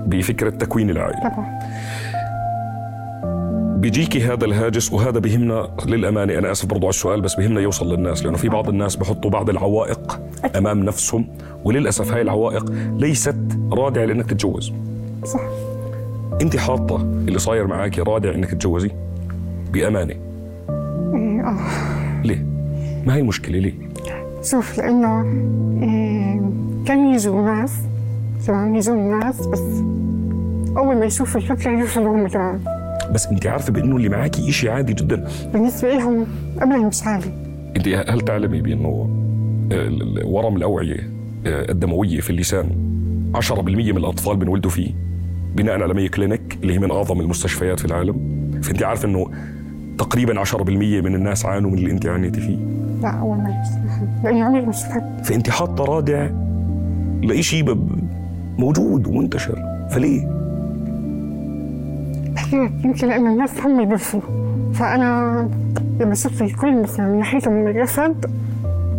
بفكرة 0.07 0.49
تكوين 0.49 0.89
العائلة. 0.89 1.19
طبعا 1.19 1.59
بيجيكي 3.77 4.21
هذا 4.23 4.45
الهاجس 4.45 4.93
وهذا 4.93 5.19
بهمنا 5.19 5.69
للأمانة. 5.85 6.37
أنا 6.37 6.51
آسف 6.51 6.65
برضو 6.65 6.85
على 6.85 6.89
السؤال 6.89 7.21
بس 7.21 7.35
بهمنا 7.35 7.61
يوصل 7.61 7.93
للناس 7.93 8.23
لأنه 8.25 8.37
في 8.37 8.49
بعض 8.49 8.69
الناس 8.69 8.95
بحطوا 8.95 9.31
بعض 9.31 9.49
العوائق 9.49 10.21
أمام 10.55 10.83
نفسهم 10.83 11.27
وللأسف 11.63 12.13
هاي 12.13 12.21
العوائق 12.21 12.71
ليست 12.97 13.35
رادعة 13.71 14.05
لأنك 14.05 14.29
تتجوز. 14.29 14.73
صح. 15.25 15.41
أنت 16.41 16.57
حاطة 16.57 16.95
اللي 17.01 17.39
صاير 17.39 17.67
معاكي 17.67 18.01
رادع 18.01 18.35
إنك 18.35 18.51
تتجوزي؟ 18.51 18.91
بأمانة. 19.73 20.15
آه. 21.43 21.57
ليه؟ 22.23 22.45
ما 23.05 23.15
هي 23.15 23.19
المشكلة 23.19 23.59
ليه؟ 23.59 23.73
شوف 24.43 24.77
لأنه 24.77 25.21
إيه 25.83 26.41
كان 26.85 27.13
يجوا 27.13 27.41
ناس 27.41 27.71
تمام 28.47 28.75
يجوا 28.75 28.95
ناس 28.95 29.47
بس 29.47 29.61
أول 30.77 30.97
ما 30.97 31.05
يشوفوا 31.05 31.41
يوصلوا 31.79 32.15
هم 32.15 32.27
تمام. 32.27 32.59
بس 33.13 33.27
أنت 33.27 33.47
عارفة 33.47 33.73
بأنه 33.73 33.95
اللي 33.97 34.09
معاكي 34.09 34.49
إشي 34.49 34.69
عادي 34.69 34.93
جدا. 34.93 35.27
بالنسبة 35.53 35.89
لهم 35.93 36.25
ابدا 36.61 36.77
مش 36.77 37.03
عادي. 37.03 37.29
أنت 37.77 37.87
هل 37.87 38.21
تعلمي 38.21 38.61
ال- 39.71 40.19
ال- 40.19 40.25
ورم 40.25 40.55
الأوعية 40.57 41.09
آه، 41.45 41.71
الدموية 41.71 42.19
في 42.19 42.29
اللسان 42.29 42.69
10% 43.35 43.91
من 43.91 43.97
الأطفال 43.97 44.37
بنولدوا 44.37 44.71
فيه 44.71 44.91
بناء 45.55 45.81
على 45.81 45.93
مي 45.93 46.09
كلينيك 46.09 46.57
اللي 46.61 46.73
هي 46.73 46.79
من 46.79 46.91
أعظم 46.91 47.19
المستشفيات 47.19 47.79
في 47.79 47.85
العالم؟ 47.85 48.15
فأنت 48.63 48.83
عارف 48.83 49.05
إنه 49.05 49.27
تقريبا 49.97 50.43
10% 50.43 50.57
من 50.69 51.15
الناس 51.15 51.45
عانوا 51.45 51.71
من 51.71 51.77
اللي 51.77 51.91
انت 51.91 52.05
عانيتي 52.05 52.41
فيه. 52.41 52.57
لا 53.01 53.09
أول 53.09 53.37
ما 53.37 53.49
يشوفوا 53.49 54.07
لاني 54.23 54.41
عمري 54.41 54.65
ما 54.65 54.71
شفت 54.71 55.03
فانت 55.23 55.49
حاطه 55.49 55.83
رادع 55.83 56.29
لشيء 57.23 57.77
موجود 58.57 59.07
ومنتشر. 59.07 59.59
فليه؟ 59.89 60.33
يمكن 62.83 63.07
لأن 63.07 63.27
الناس 63.27 63.61
هم 63.61 63.79
يبثوا 63.79 64.21
فأنا 64.73 65.49
لما 65.99 66.15
شفت 66.15 66.41
الكل 66.41 66.81
مثلا 66.81 67.05
من 67.07 67.17
ناحيتهم 67.17 67.53
من 67.53 67.67
الرفض 67.67 68.15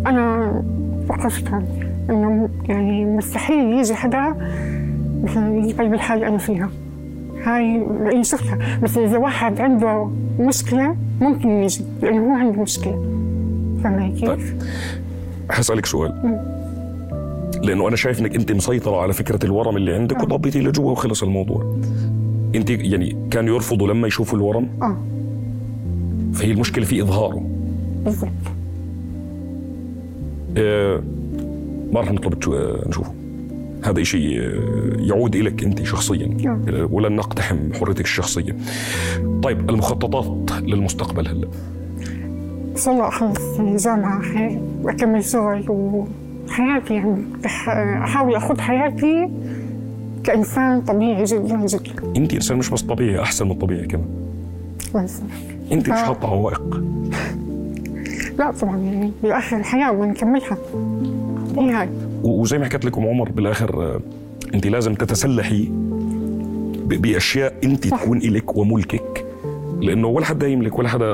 أنا 0.07 0.51
وقفت 1.09 1.47
إنه 2.09 2.49
يعني 2.69 3.05
مستحيل 3.05 3.73
يجي 3.79 3.95
حدا 3.95 4.35
مثلا 5.23 5.57
يقبل 5.57 5.89
بالحالة 5.89 6.21
اللي 6.21 6.29
أنا 6.29 6.37
فيها. 6.37 6.69
هاي 7.45 8.23
شفتها 8.23 8.79
بس 8.83 8.97
إذا 8.97 9.17
واحد 9.17 9.61
عنده 9.61 10.09
مشكلة 10.39 10.95
ممكن 11.21 11.49
يجي 11.49 11.83
لأنه 12.01 12.27
هو 12.27 12.35
عنده 12.35 12.61
مشكلة. 12.61 13.05
فاهمة 13.83 14.09
كيف؟ 14.09 14.25
طيب. 14.25 14.39
حسألك 15.49 15.85
سؤال. 15.85 16.39
لأنه 17.63 17.87
أنا 17.87 17.95
شايف 17.95 18.19
إنك 18.19 18.35
أنت 18.35 18.51
مسيطرة 18.51 19.01
على 19.01 19.13
فكرة 19.13 19.45
الورم 19.45 19.77
اللي 19.77 19.93
عندك 19.93 20.23
وضبطي 20.23 20.59
لجوا 20.61 20.91
وخلص 20.91 21.23
الموضوع. 21.23 21.77
أنت 22.55 22.69
يعني 22.69 23.17
كانوا 23.31 23.55
يرفضوا 23.55 23.87
لما 23.87 24.07
يشوفوا 24.07 24.37
الورم؟ 24.37 24.69
آه. 24.81 24.97
فهي 26.33 26.51
المشكلة 26.51 26.85
في 26.85 27.01
إظهاره. 27.01 27.43
بالضبط. 28.05 28.29
آه، 30.57 31.01
ما 31.93 31.99
راح 31.99 32.11
نطلب 32.11 32.53
آه، 32.53 32.87
نشوفه. 32.87 33.24
هذا 33.85 34.03
شيء 34.03 34.41
يعود 34.99 35.35
إليك 35.35 35.63
أنت 35.63 35.83
شخصيا. 35.83 36.27
نعم. 36.27 36.61
آه، 36.69 36.89
ولن 36.91 37.15
نقتحم 37.15 37.73
حريتك 37.73 38.03
الشخصية. 38.03 38.55
طيب 39.43 39.69
المخططات 39.69 40.51
للمستقبل 40.61 41.27
هلا. 41.27 41.47
إن 42.71 42.81
شاء 42.81 42.93
الله 42.93 43.07
أخلص 43.07 43.59
الجامعة 43.59 44.21
وأكمل 44.81 45.23
شغل 45.23 45.65
وحياتي 45.69 46.93
يعني 46.93 47.25
أحاول 48.03 48.35
أخذ 48.35 48.59
حياتي 48.59 49.29
كإنسان 50.23 50.81
طبيعي 50.81 51.23
جدا 51.23 51.65
جدا. 51.65 52.13
أنت 52.17 52.33
إنسان 52.33 52.57
مش 52.57 52.69
بس 52.69 52.81
طبيعي 52.81 53.21
أحسن 53.21 53.45
من 53.45 53.51
الطبيعي 53.51 53.87
كمان. 53.87 54.07
أنت 55.71 55.89
مش 55.89 55.97
آه. 55.97 56.05
حاطة 56.05 56.27
عوائق. 56.27 56.81
لا 58.39 58.51
طبعا 58.51 58.77
يعني 58.77 59.11
بالآخر 59.23 59.57
الحياة 59.57 59.91
بنكملها 59.91 60.57
هي 61.57 61.71
هاي 61.71 61.89
وزي 62.23 62.57
ما 62.57 62.65
حكيت 62.65 62.85
لكم 62.85 63.07
عمر 63.07 63.29
بالآخر 63.29 63.83
آه، 63.83 63.99
أنت 64.53 64.67
لازم 64.67 64.93
تتسلحي 64.95 65.69
ب- 66.85 67.01
بأشياء 67.01 67.53
أنت 67.63 67.87
صح. 67.87 68.03
تكون 68.03 68.17
إلك 68.17 68.57
وملكك. 68.57 69.25
لأنه 69.81 70.07
ولا 70.07 70.25
حدا 70.25 70.47
يملك 70.47 70.79
ولا 70.79 70.89
حدا 70.89 71.05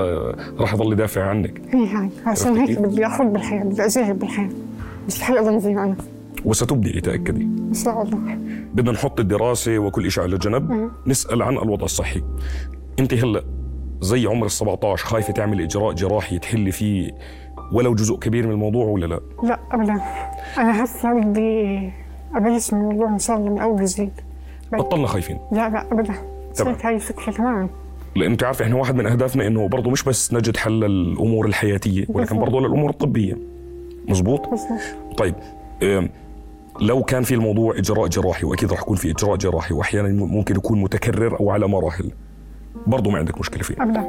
راح 0.59 0.73
يضل 0.73 0.93
يدافع 0.93 1.23
عنك. 1.23 1.61
هي 1.73 1.87
هاي 1.87 2.09
عشان 2.25 2.57
هيك؟ 2.57 2.79
بدي 2.79 3.05
أخذ 3.05 3.25
بالحياة 3.25 3.63
بدي 3.63 3.85
أجاهد 3.85 4.19
بالحياة. 4.19 4.49
مستحيل 5.07 5.37
أضل 5.37 5.59
زي 5.59 5.73
ما 5.73 5.83
أنا. 5.83 5.95
وستبدعي 6.45 7.01
تأكدي؟ 7.01 7.41
إن 7.43 7.73
شاء 7.73 8.01
الله 8.01 8.37
بدنا 8.73 8.91
نحط 8.91 9.19
الدراسة 9.19 9.79
وكل 9.79 10.11
شيء 10.11 10.23
على 10.23 10.37
جنب 10.37 10.89
نسأل 11.07 11.41
عن 11.41 11.53
الوضع 11.57 11.85
الصحي. 11.85 12.21
أنت 12.99 13.13
هلأ 13.13 13.43
زي 14.01 14.25
عمر 14.27 14.45
ال 14.45 14.51
17 14.51 15.05
خايفة 15.05 15.33
تعمل 15.33 15.61
إجراء 15.61 15.93
جراحي 15.93 16.39
تحلي 16.39 16.71
فيه 16.71 17.11
ولو 17.73 17.95
جزء 17.95 18.15
كبير 18.15 18.47
من 18.47 18.53
الموضوع 18.53 18.85
ولا 18.85 19.05
لا؟ 19.05 19.19
لا 19.43 19.59
أبدا. 19.71 20.01
أنا 20.57 20.83
هسه 20.83 21.13
بدي 21.13 21.89
أبلش 22.35 22.73
من 22.73 22.79
الموضوع 22.79 23.09
إن 23.09 23.19
شاء 23.19 23.37
الله 23.37 23.49
من 23.49 23.59
أول 23.59 23.85
جديد 23.85 24.11
بطلنا 24.71 25.07
خايفين. 25.07 25.37
لا 25.51 25.69
لا 25.69 25.85
أبدا. 25.91 26.13
تمام. 26.13 26.73
صرت 26.73 26.85
هاي 26.85 26.95
الفكرة 26.95 27.31
تماما. 27.31 27.69
لأن 28.15 28.31
أنت 28.31 28.43
عارف 28.43 28.61
إحنا 28.61 28.75
واحد 28.75 28.95
من 28.95 29.05
أهدافنا 29.07 29.47
إنه 29.47 29.67
برضه 29.67 29.89
مش 29.91 30.03
بس 30.03 30.33
نجد 30.33 30.57
حل 30.57 30.71
للأمور 30.79 31.45
الحياتية 31.45 32.05
ولكن. 32.09 32.39
برضه 32.39 32.59
للأمور 32.61 32.89
الطبية. 32.89 33.37
مزبوط 34.07 34.49
طيب 35.17 35.35
لو 36.81 37.03
كان 37.03 37.23
في 37.23 37.33
الموضوع 37.33 37.77
إجراء 37.77 38.07
جراحي 38.07 38.45
وأكيد 38.45 38.73
رح 38.73 38.79
يكون 38.81 38.95
في 38.97 39.11
إجراء 39.11 39.35
جراحي 39.35 39.73
وأحيانا 39.73 40.09
ممكن 40.25 40.55
يكون 40.55 40.81
متكرر 40.81 41.39
أو 41.39 41.49
على 41.51 41.67
مراحل 41.67 42.11
برضه 42.87 43.11
ما 43.11 43.17
عندك 43.17 43.39
مشكلة 43.39 43.63
فيه 43.63 43.75
أبدا. 43.83 44.01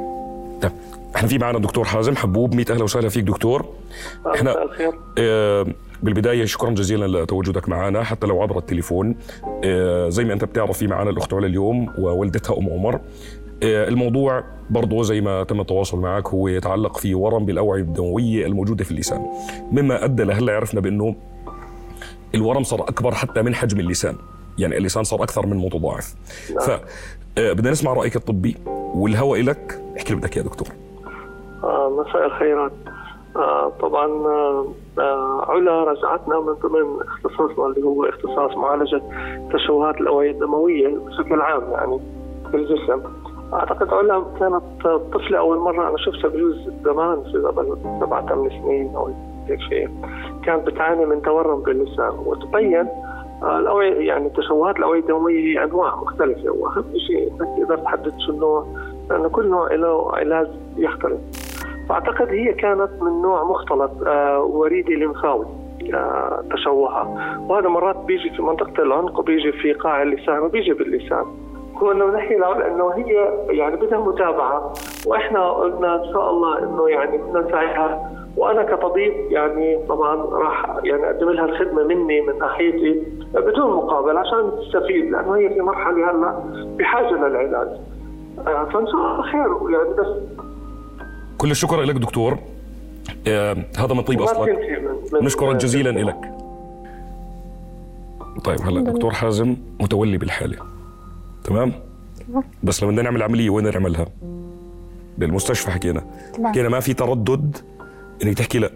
طيب 0.63 0.73
إحنا 1.17 1.29
في 1.29 1.39
معنا 1.39 1.59
دكتور 1.59 1.85
حازم 1.85 2.17
حبوب 2.17 2.55
100 2.55 2.67
أهلا 2.71 2.85
وسهلا 2.85 3.09
فيك 3.09 3.25
دكتور. 3.25 3.67
إحنا 4.35 4.51
مساء 4.51 4.65
الخير. 4.65 4.93
آه، 5.19 5.67
بالبداية 6.03 6.45
شكرا 6.45 6.71
جزيلا 6.71 7.23
لتواجدك 7.23 7.69
معنا 7.69 8.03
حتى 8.03 8.27
لو 8.27 8.43
عبر 8.43 8.59
التليفون. 8.59 9.17
آه، 9.65 10.09
زي 10.09 10.25
ما 10.25 10.33
أنت 10.33 10.45
بتعرف 10.45 10.79
في 10.79 10.87
معنا 10.87 11.11
الأخت 11.11 11.35
علا 11.35 11.47
اليوم 11.47 11.93
ووالدتها 11.99 12.59
أم 12.59 12.71
عمر. 12.71 13.01
آه، 13.63 13.89
الموضوع 13.89 14.45
برضه 14.71 15.03
زي 15.03 15.21
ما 15.21 15.45
تم 15.45 15.61
التواصل 15.61 15.99
معك 15.99 16.29
هو 16.29 16.49
يتعلق 16.49 16.99
في 16.99 17.15
ورم 17.15 17.45
بالأوعية 17.45 17.83
الدموية 17.83 18.47
الموجودة 18.47 18.85
في 18.85 18.91
اللسان. 18.91 19.27
مما 19.73 20.05
أدى 20.05 20.25
لهلا 20.25 20.57
عرفنا 20.57 20.81
بأنه 20.81 21.15
الورم 22.35 22.63
صار 22.63 22.81
أكبر 22.83 23.15
حتى 23.15 23.43
من 23.43 23.55
حجم 23.55 23.81
اللسان. 23.81 24.17
يعني 24.59 24.77
اللسان 24.77 25.05
صار 25.05 25.23
أكثر 25.23 25.47
من 25.47 25.57
متضاعف. 25.57 26.15
ف 26.61 26.71
آه، 27.39 27.53
بدنا 27.53 27.71
نسمع 27.71 27.93
رأيك 27.93 28.17
الطبي 28.17 28.57
والهوى 28.95 29.43
لك 29.43 29.83
احكي 29.97 30.11
اللي 30.11 30.21
بدك 30.21 30.37
يا 30.37 30.43
دكتور. 30.43 30.69
آه، 31.65 32.05
مساء 32.07 32.27
الخيرات. 32.27 32.73
طبعا 33.81 34.07
آه، 34.07 34.67
آه، 34.99 35.45
علا 35.51 35.85
رجعتنا 35.85 36.41
من 36.41 36.53
ضمن 36.53 37.01
اختصاصنا 37.01 37.67
اللي 37.67 37.83
هو 37.87 38.05
اختصاص 38.05 38.57
معالجة 38.57 39.03
تشوهات 39.53 40.01
الأوعية 40.01 40.31
الدموية 40.31 40.89
بشكل 40.89 41.41
عام 41.41 41.63
يعني 41.73 42.01
في 42.51 42.57
الجسم 42.57 43.03
أعتقد 43.53 43.89
علا 43.89 44.23
كانت 44.41 44.63
طفلة 45.13 45.39
أول 45.39 45.59
مرة 45.59 45.89
أنا 45.89 45.97
شفتها 45.97 46.29
بجوز 46.29 46.71
زمان 46.85 47.23
في 47.23 47.39
قبل 47.39 47.77
سبعة 48.01 48.27
ثمان 48.27 48.49
سنين 48.51 48.95
أو 48.97 49.11
هيك 49.49 49.61
شيء. 49.61 49.89
كانت 50.45 50.67
بتعاني 50.67 51.07
من 51.07 51.23
تورم 51.23 51.61
باللسان 51.61 52.13
وتبين 52.27 52.89
آه، 53.43 53.59
الأوعية 53.59 54.09
يعني 54.09 54.31
تشوهات 54.31 54.77
الأوعية 54.77 55.01
الدموية 55.01 55.41
هي 55.59 55.65
أنواع 55.65 55.97
مختلفة. 55.97 56.51
وأهم 56.51 56.85
شيء 57.07 57.33
إنك 57.33 57.49
تقدر 57.59 57.79
تحدد 57.79 58.13
شو 58.27 58.33
النوع 58.33 58.67
لأنه 59.11 59.29
كل 59.29 59.49
نوع 59.49 59.75
له 59.75 60.13
علاج 60.17 60.49
يختلف. 60.77 61.21
فاعتقد 61.93 62.29
هي 62.29 62.53
كانت 62.53 62.91
من 63.03 63.23
نوع 63.23 63.45
مختلط 63.45 63.91
آه 64.07 64.41
وريدي 64.41 64.95
لمفاوي 64.95 65.47
آه 65.95 66.45
تشوهها. 66.53 67.37
وهذا 67.49 67.69
مرات 67.69 67.97
بيجي 67.97 68.31
في 68.31 68.43
منطقة 68.43 68.83
العنق 68.83 69.19
وبيجي 69.19 69.53
في 69.53 69.73
قاع 69.73 70.03
اللسان 70.03 70.39
وبيجي 70.39 70.73
باللسان. 70.73 71.25
هو 71.77 71.93
انه 71.93 72.07
نحكي 72.07 72.37
إنه 72.37 72.91
هي 72.97 73.29
يعني 73.49 73.77
بدها 73.77 73.99
متابعة 73.99 74.73
وإحنا 75.07 75.51
قلنا 75.51 75.95
إن 75.95 76.13
شاء 76.13 76.31
الله 76.31 76.59
إنه 76.59 76.89
يعني 76.89 77.19
بدنا 77.19 77.41
نساعدها. 77.41 78.11
وأنا 78.37 78.63
كطبيب 78.63 79.13
يعني 79.31 79.87
طبعا 79.89 80.15
راح 80.17 80.79
يعني 80.85 81.07
أقدم 81.07 81.31
لها 81.31 81.45
الخدمة 81.45 81.85
مني 81.85 82.21
من 82.21 82.39
ناحيتي 82.39 83.03
بدون 83.35 83.71
مقابل 83.73 84.17
عشان 84.17 84.53
تستفيد 84.61 85.11
لأنه 85.11 85.37
هي 85.37 85.49
في 85.49 85.61
مرحلة 85.61 86.11
هلأ 86.11 86.43
بحاجة 86.79 87.15
للعلاج. 87.15 87.69
آه، 88.39 88.65
فإن 88.65 88.87
شاء 88.87 88.97
الله 88.97 89.23
خير 89.23 89.71
يعني 89.71 89.95
بس 89.99 90.32
كل 91.43 91.51
الشكر 91.51 91.83
لك 91.83 91.95
دكتور. 91.95 92.39
آه 93.27 93.57
هذا 93.77 93.95
من 93.95 94.03
طيب 94.03 94.23
أصلك. 94.23 94.59
نشكرك 95.23 95.57
جزيلا 95.57 95.91
لك 95.91 96.33
طيب 98.45 98.61
هلا 98.61 98.81
دكتور 98.81 99.13
حازم 99.13 99.57
متولي 99.81 100.19
بالحالة. 100.19 100.57
تمام؟ 101.45 101.73
بس 102.63 102.83
لما 102.83 102.93
بدنا 102.93 103.03
نعمل 103.03 103.23
عملية 103.23 103.51
وين 103.51 103.71
نعملها؟ 103.71 104.07
بالمستشفى 105.19 105.71
حكينا. 105.71 106.05
حكينا 106.45 106.69
ما 106.69 106.81
في 106.81 106.95
تردد 106.95 107.57
إنك 108.23 108.39
تحكي 108.39 108.59
لا. 108.59 108.71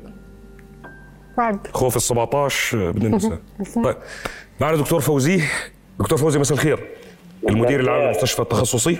بعد. 1.39 1.67
خوف 1.67 1.97
ال 1.97 2.03
17 2.03 2.91
بدنا 2.91 3.09
ننسى. 3.09 3.39
طيب. 3.85 3.97
معنا 4.61 4.77
دكتور 4.77 5.01
فوزي 5.01 5.43
دكتور 5.99 6.19
فوزي 6.19 6.39
مساء 6.39 6.55
الخير. 6.55 6.87
المدير 7.49 7.81
العام 7.81 8.03
للمستشفى 8.03 8.43
التخصصي. 8.43 8.99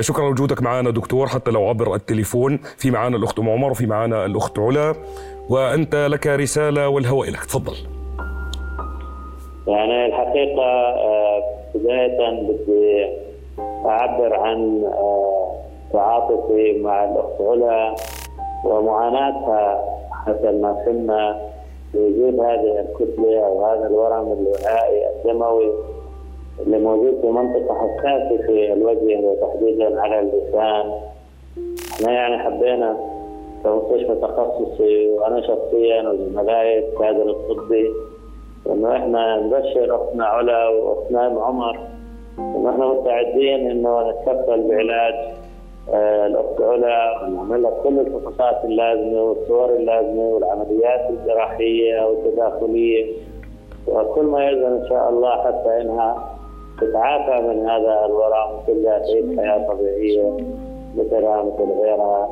شكرا 0.00 0.28
لوجودك 0.28 0.62
معنا 0.62 0.90
دكتور 0.90 1.26
حتى 1.26 1.50
لو 1.50 1.68
عبر 1.68 1.94
التليفون. 1.94 2.58
في 2.78 2.90
معنا 2.90 3.16
الأخت 3.16 3.38
أم 3.38 3.50
عمر 3.50 3.70
وفي 3.70 3.86
معنا 3.86 4.26
الأخت 4.26 4.58
علا 4.58 4.94
وأنت 5.48 5.94
لك 5.94 6.26
رسالة 6.26 6.88
والهواء 6.88 7.30
لك 7.30 7.44
تفضل. 7.44 7.76
يعني 9.66 10.06
الحقيقة 10.06 10.94
بداية 11.74 12.30
بدي 12.42 13.06
أعبر 13.86 14.34
عن 14.34 14.84
آه، 14.84 15.52
تعاطفي 15.92 16.80
مع 16.82 17.04
الأخت 17.04 17.40
علا 17.40 17.94
ومعاناتها 18.64 19.84
حتى 20.26 20.50
ما 20.52 20.82
كنا 20.84 21.40
بوجود 21.94 22.40
هذه 22.40 22.84
الكتلة 22.84 23.46
أو 23.46 23.66
هذا 23.66 23.86
الورم 23.86 24.32
الوعائي 24.32 25.02
الدموي. 25.16 25.72
اللي 26.66 26.78
موجود 26.78 27.20
في 27.20 27.26
منطقة 27.26 27.74
حساسة 27.74 28.36
في 28.46 28.72
الوجه 28.72 29.20
وتحديدا 29.20 30.00
على 30.00 30.20
اللسان. 30.20 30.92
إحنا 31.94 32.12
يعني 32.12 32.38
حبينا 32.38 32.96
كمستشفى 33.64 34.14
تخصصي 34.14 35.10
وأنا 35.10 35.40
شخصيا 35.40 36.08
وزملائي 36.08 36.78
الكادر 36.78 37.30
الطبي 37.30 37.90
إنه 38.70 38.96
إحنا 38.96 39.36
نبشر 39.40 39.96
اختنا 39.96 40.24
علا 40.26 40.68
واختنا 40.68 41.20
عمر 41.20 41.78
إنه 42.38 42.70
إحنا 42.70 42.86
مستعدين 42.86 43.70
إنه 43.70 44.10
نتكفل 44.10 44.68
بعلاج 44.68 45.14
آه، 45.92 46.26
الأخت 46.26 46.60
علا 46.60 47.22
ونعمل 47.24 47.62
لها 47.62 47.70
كل 47.84 47.98
الفحوصات 47.98 48.64
اللازمة 48.64 49.22
والصور 49.22 49.70
اللازمة 49.76 50.22
والعمليات 50.22 51.10
الجراحية 51.10 52.06
والتداخلية. 52.06 53.12
وكل 53.88 54.22
ما 54.22 54.44
يلزم 54.44 54.66
إن 54.66 54.86
شاء 54.88 55.08
الله 55.08 55.30
حتى 55.44 55.80
إنها 55.80 56.36
تتعافى 56.86 57.46
من 57.48 57.68
هذا 57.68 58.06
الورم 58.06 58.58
وتبدا 58.58 58.98
تعيش 58.98 59.38
حياة 59.38 59.68
طبيعية 59.68 60.36
مثلها 60.96 61.42
مثل 61.42 61.70
غيرها 61.82 62.28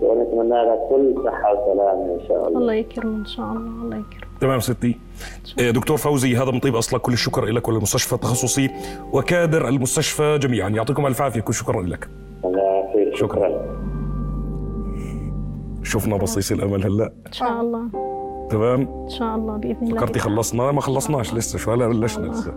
ونتمنى 0.00 0.48
لها 0.48 0.88
كل 0.90 1.14
صحة 1.24 1.52
وسلامة 1.52 2.14
إن 2.14 2.20
شاء 2.28 2.48
الله. 2.48 2.58
الله 2.58 2.74
يكرمه 2.74 3.16
إن 3.16 3.26
شاء 3.26 3.46
الله 3.46 3.84
الله 3.84 3.96
يكرمه. 3.96 4.30
تمام 4.40 4.60
ستي. 4.60 4.98
إيه، 5.58 5.70
دكتور 5.70 5.96
فوزي 5.96 6.36
هذا 6.36 6.50
من 6.50 6.60
طيب 6.60 6.76
أصلك. 6.76 7.00
كل 7.00 7.12
الشكر 7.12 7.44
لك 7.44 7.68
وللمستشفى 7.68 8.12
التخصصي 8.12 8.70
وكادر 9.12 9.68
المستشفى 9.68 10.38
جميعا. 10.38 10.68
يعطيكم 10.68 11.06
ألف 11.06 11.22
عافية. 11.22 11.40
كل 11.40 11.54
شكرا 11.54 11.82
لك 11.82 12.08
الله 12.44 12.60
يعافيك. 12.60 13.16
شكراً. 13.16 13.48
شكرا. 13.48 13.76
شفنا 15.82 16.16
بصيص 16.16 16.52
الأمل 16.52 16.84
هلأ. 16.84 17.12
إن 17.26 17.32
شاء 17.32 17.60
الله. 17.60 17.82
تمام؟ 18.50 18.80
إن 19.04 19.08
شاء 19.08 19.36
الله 19.36 19.56
بإذن 19.56 19.86
الله. 19.86 19.96
فكرتي 19.96 20.18
خلصنا؟ 20.18 20.72
ما 20.72 20.80
خلصناش 20.80 21.34
لسه. 21.34 21.58
شو 21.58 21.72
هلا 21.72 21.86
بلشنا 21.86 22.26
لسه. 22.26 22.54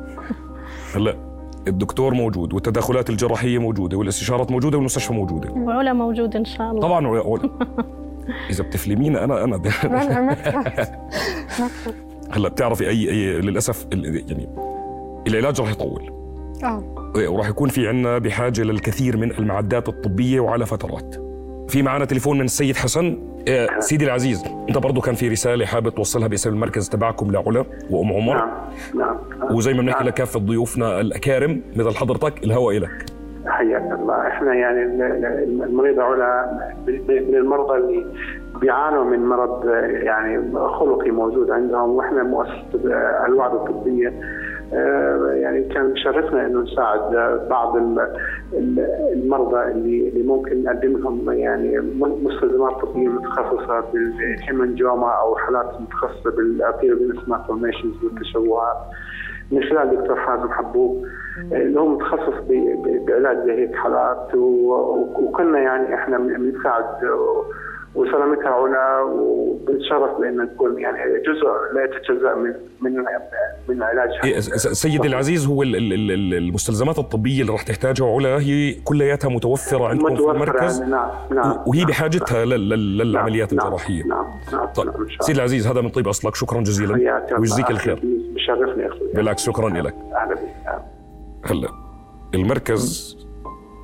هلأ. 0.96 1.33
الدكتور 1.68 2.14
موجود 2.14 2.54
والتدخلات 2.54 3.10
الجراحية 3.10 3.58
موجودة 3.60 3.98
والاستشارات 3.98 4.52
موجودة 4.52 4.78
والمستشفى 4.78 5.14
موجودة. 5.14 5.52
وعلا 5.52 5.94
موجود 5.94 6.36
إن 6.36 6.46
شاء 6.46 6.72
الله. 6.72 6.82
طبعا 6.82 7.08
و- 7.08 7.34
و- 7.34 7.40
إذا 8.50 8.64
بتفلمينا 8.64 9.24
أنا 9.24 9.44
أنا 9.44 9.62
هلأ 12.32 12.50
بتعرفي 12.50 12.90
اي, 12.90 13.10
أي 13.10 13.42
للأسف 13.42 13.88
يعني 13.92 14.50
العلاج 15.28 15.62
راح 15.62 15.72
يطول. 15.72 16.12
آه. 16.64 16.84
وراح 17.16 17.50
يكون 17.50 17.70
في 17.70 17.88
عنا 17.88 18.18
بحاجة 18.18 18.62
للكثير 18.62 19.18
من 19.18 19.32
المعدات 19.32 19.90
الطبية 19.90 20.40
وعلى 20.40 20.66
فترات. 20.66 21.16
في 21.68 21.82
معنا 21.82 22.06
تليفون 22.06 22.38
من 22.38 22.46
السيد 22.46 22.76
حسن. 22.76 23.18
آه، 23.48 23.68
سيدي 23.80 24.06
العزيز 24.06 24.44
انت 24.70 24.78
برضو 24.78 25.02
كان 25.02 25.16
في 25.16 25.30
رسالة 25.30 25.66
حابب 25.66 25.90
توصلها 25.90 26.28
باسم 26.28 26.50
المركز 26.50 26.90
تبعكم 26.90 27.32
لعلا 27.32 27.66
وأم 27.90 28.14
عمر. 28.14 28.36
نعم. 28.36 28.50
نعم. 28.96 29.18
وزي 29.56 29.74
ما 29.74 29.82
بنحكي 29.82 30.04
لكافه 30.04 30.40
ضيوفنا 30.40 31.02
الأكارم 31.02 31.62
مثل 31.76 31.96
حضرتك 31.96 32.44
الهواء 32.44 32.78
لك 32.80 33.06
حياك 33.48 33.92
الله. 34.00 34.28
إحنا 34.28 34.54
يعني 34.54 34.84
ال- 34.84 35.02
ال- 35.02 35.64
المريضه 35.64 36.04
علا 36.04 36.46
من 37.10 37.36
المرضى 37.36 37.78
اللي 37.78 38.06
بيعانوا 38.62 39.04
من 39.04 39.26
مرض 39.26 39.66
يعني 40.04 40.40
خلقي 40.80 41.12
موجود 41.12 41.52
عندهم 41.52 41.90
وإحنا 41.90 42.24
مؤسسة 42.24 42.80
الوعد 43.28 43.54
الطبية. 43.54 44.14
يعني 45.42 45.64
كان 45.64 45.94
بشرفنا 45.94 46.46
إنه 46.46 46.62
نساعد 46.62 47.00
بعض 47.50 47.76
ال- 47.78 48.00
ال- 48.54 48.80
المرضى 49.14 49.72
اللي 49.72 50.10
اللي 50.10 50.24
ممكن 50.24 50.64
نقدم 50.64 50.98
لهم 50.98 51.32
يعني 51.32 51.80
مستلزمات 52.00 52.72
طبية 52.82 53.08
متخصصة 53.08 53.84
بال 53.94 54.13
hemangioma 54.13 55.08
أو 55.10 55.36
حالات 55.36 55.82
متخصصة 55.82 56.32
بال 56.32 56.45
arteriovenous 56.45 57.30
malformations 57.30 57.94
والتشوهات. 58.04 58.78
من 59.52 59.64
خلال 59.64 59.98
دكتور 59.98 60.16
حازم 60.16 60.50
حبوب 60.52 61.06
اللي 61.52 61.80
هو 61.80 61.88
متخصص 61.88 62.34
بعلاج 63.08 63.50
هيك 63.50 63.76
حالات. 63.76 64.36
وكنا 64.36 65.60
يعني 65.60 65.94
إحنا 65.96 66.18
بنساعد 66.18 66.86
وسلامتها 67.96 68.50
علا 68.50 69.04
وبنتشرف 69.98 70.22
بأن 70.22 70.38
نكون 70.38 70.80
يعني 70.80 70.98
جزء 70.98 71.48
لا 71.76 71.84
يتجزأ 71.86 72.36
من 72.36 72.54
من 72.82 73.04
من 73.70 73.84
علاجها. 73.84 74.24
إيه، 74.24 74.40
سيدي 74.74 75.08
العزيز 75.08 75.46
هو 75.48 75.64
ال- 75.64 75.76
ال- 75.76 76.12
ال- 76.12 76.34
المستلزمات 76.34 77.00
الطبية 77.00 77.42
اللي 77.42 77.52
راح 77.52 77.62
تحتاجها 77.64 78.16
علا 78.16 78.40
هي 78.40 78.74
كلياتها 78.74 79.30
متوفرة 79.30 79.88
عندكم 79.88 80.16
في 80.16 80.22
المركز؟ 80.32 80.82
نعم 80.82 81.10
نعم 81.36 81.58
وهي 81.68 81.86
بحاجتها 81.86 82.46
لل- 82.46 82.70
لل- 82.70 82.98
للعمليات 82.98 83.54
نعم، 83.54 83.66
الجراحية. 83.68 84.04
نعم 84.04 84.26
نعم 84.54 84.66
طيب 84.66 84.88
نعم 84.88 85.08
سيدي. 85.20 85.38
العزيز 85.40 85.68
هذا 85.68 85.82
من 85.82 85.90
طيب 85.90 86.08
أصلك. 86.08 86.36
شكرا 86.36 86.62
جزيلا. 86.62 87.22
ويجزيك 87.40 87.70
الخير. 87.72 88.00
بشرفني 88.36 88.88
أخوي. 88.88 89.12
بالعكس 89.14 89.46
شكرا 89.46 89.70
لك 89.70 89.96
أهلا 90.16 90.34
بك 90.36 91.52
هلا 91.52 91.68
المركز 92.36 93.18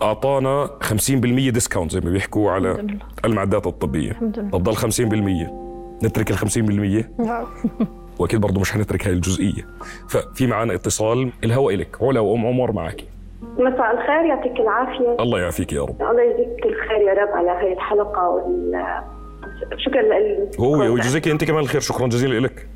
أعطانا 0.01 0.69
50% 0.83 1.49
discount 1.51 1.91
زي 1.91 1.99
ما 1.99 2.09
بيحكوا 2.11 2.51
على. 2.51 2.87
المعدات 3.25 3.67
الطبية. 3.67 4.11
الحمد 4.11 4.39
لله. 4.39 4.49
تفضل 4.49 4.75
50% 4.75 5.68
نترك 6.03 6.31
ال 6.31 6.37
50% 6.37 6.57
لا 7.19 7.45
وأكيد 8.19 8.41
برضه 8.41 8.61
مش 8.61 8.71
حنترك 8.71 9.07
هاي 9.07 9.13
الجزئية. 9.13 9.65
ففي 10.09 10.47
معنا 10.47 10.73
اتصال 10.73 11.31
الهواء 11.43 11.75
لك 11.75 11.97
علا 12.01 12.19
وام 12.19 12.47
عمر 12.47 12.71
معك. 12.71 13.03
مساء 13.57 13.91
الخير 13.91 14.25
يعطيك 14.25 14.59
العافية. 14.59 15.15
الله 15.19 15.39
يعافيك 15.39 15.73
يا 15.73 15.81
رب. 15.81 16.01
الله 16.01 16.21
يجزيك 16.23 16.65
الخير 16.65 17.01
يا 17.07 17.13
رب 17.13 17.29
على 17.29 17.49
هاي 17.49 17.73
الحلقة 17.73 18.29
وال 18.29 18.83
شكرا 19.77 20.01
لك 20.01 20.59
هو 20.59 20.71
ويجزيك 20.93 21.27
أنت 21.27 21.43
كمان 21.43 21.59
الخير. 21.63 21.81
شكرا 21.81 22.07
جزيلا 22.07 22.39
لك. 22.47 22.67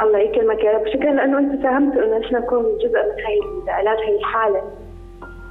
الله 0.00 0.18
يكرمك 0.18 0.64
يا 0.64 0.72
رب. 0.72 0.86
شكرا 0.88 1.12
لأنه 1.12 1.38
أنت 1.38 1.62
ساهمت 1.62 1.96
إنه 1.96 2.18
نحن 2.18 2.36
نكون 2.36 2.62
جزء 2.62 2.88
من 2.88 3.24
هاي 3.24 3.64
العلاج 3.64 3.98
هاي 3.98 4.18
الحالة. 4.18 4.62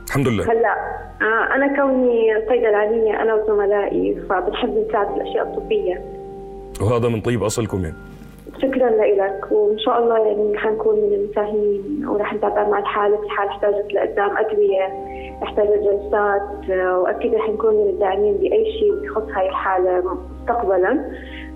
الحمد 0.07 0.27
لله. 0.27 0.43
هلأ 0.51 0.75
آه 1.21 1.55
أنا 1.55 1.75
كوني 1.75 2.45
صيدلانية 2.49 3.21
أنا 3.21 3.33
وزملائي 3.33 4.15
فبنحب 4.29 4.85
نساعد 4.89 5.07
بالأشياء 5.07 5.43
الطبية. 5.47 6.14
وهذا 6.81 7.09
من 7.09 7.21
طيب 7.21 7.43
أصلكم 7.43 7.83
يعني. 7.83 7.95
شكرا 8.61 8.89
لك 8.89 9.51
وإن 9.51 9.79
شاء 9.79 10.03
الله 10.03 10.17
يعني 10.27 10.57
حنكون 10.57 10.95
من 10.95 11.13
المساهمين 11.13 12.05
ورح 12.07 12.33
نتابع 12.33 12.69
مع 12.69 12.79
الحالة 12.79 13.17
في 13.17 13.29
حال 13.29 13.47
احتاجت 13.47 13.93
لقدام 13.93 14.37
أدوية 14.37 14.87
احتاجت 15.43 15.79
جلسات 15.83 16.69
وأكيد 16.79 17.35
رح 17.35 17.49
نكون 17.49 17.73
من 17.73 17.89
الداعمين 17.89 18.33
بأي 18.33 18.65
شيء 18.79 18.93
بخص 18.93 19.29
هاي 19.35 19.49
الحالة 19.49 20.17
مستقبلا. 20.41 20.91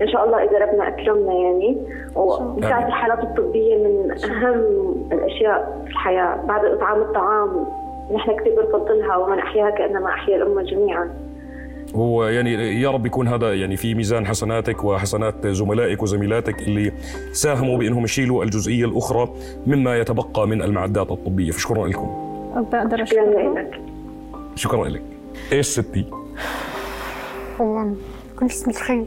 إن 0.02 0.08
شاء 0.08 0.24
الله 0.24 0.42
إذا 0.44 0.58
ربنا 0.58 0.88
أكرمنا 0.88 1.32
يعني 1.32 1.76
ومساعدة 2.16 2.86
الحالات 2.86 3.18
الطبية 3.18 3.76
من 3.76 4.10
أهم 4.24 4.94
الأشياء 5.12 5.82
في 5.84 5.90
الحياة 5.90 6.36
بعد 6.46 6.64
إطعام 6.64 7.00
الطعام 7.00 7.66
نحن 8.14 8.36
كثير 8.36 8.62
بنفضلها 8.62 9.16
ومن 9.16 9.38
أحياها 9.38 9.70
كأنما 9.70 10.06
أحيا 10.08 10.36
الأمة 10.36 10.62
جميعا. 10.62 11.10
هو 11.94 12.24
يعني 12.24 12.80
يا 12.80 12.90
رب 12.90 13.06
يكون 13.06 13.28
هذا 13.28 13.54
يعني 13.54 13.76
في 13.76 13.94
ميزان 13.94 14.26
حسناتك 14.26 14.84
وحسنات 14.84 15.46
زملائك 15.46 16.02
وزميلاتك 16.02 16.58
اللي 16.62 16.92
ساهموا 17.32 17.78
بأنهم 17.78 18.04
يشيلوا 18.04 18.44
الجزئية 18.44 18.84
الأخرى 18.84 19.34
مما 19.66 19.98
يتبقى 19.98 20.48
من 20.48 20.62
المعدات 20.62 21.10
الطبية. 21.10 21.50
فشكرا 21.50 21.88
لكم. 21.88 22.08
بقدر 22.72 23.04
شكرا 23.04 23.22
اشكرك 23.22 23.56
لك. 23.56 23.80
شكرا 24.54 24.88
لك. 24.88 25.02
إيش 25.52 25.66
ستي؟ 25.66 26.04
والله 27.58 27.96
كنت 28.38 28.68
متخيل 28.68 29.06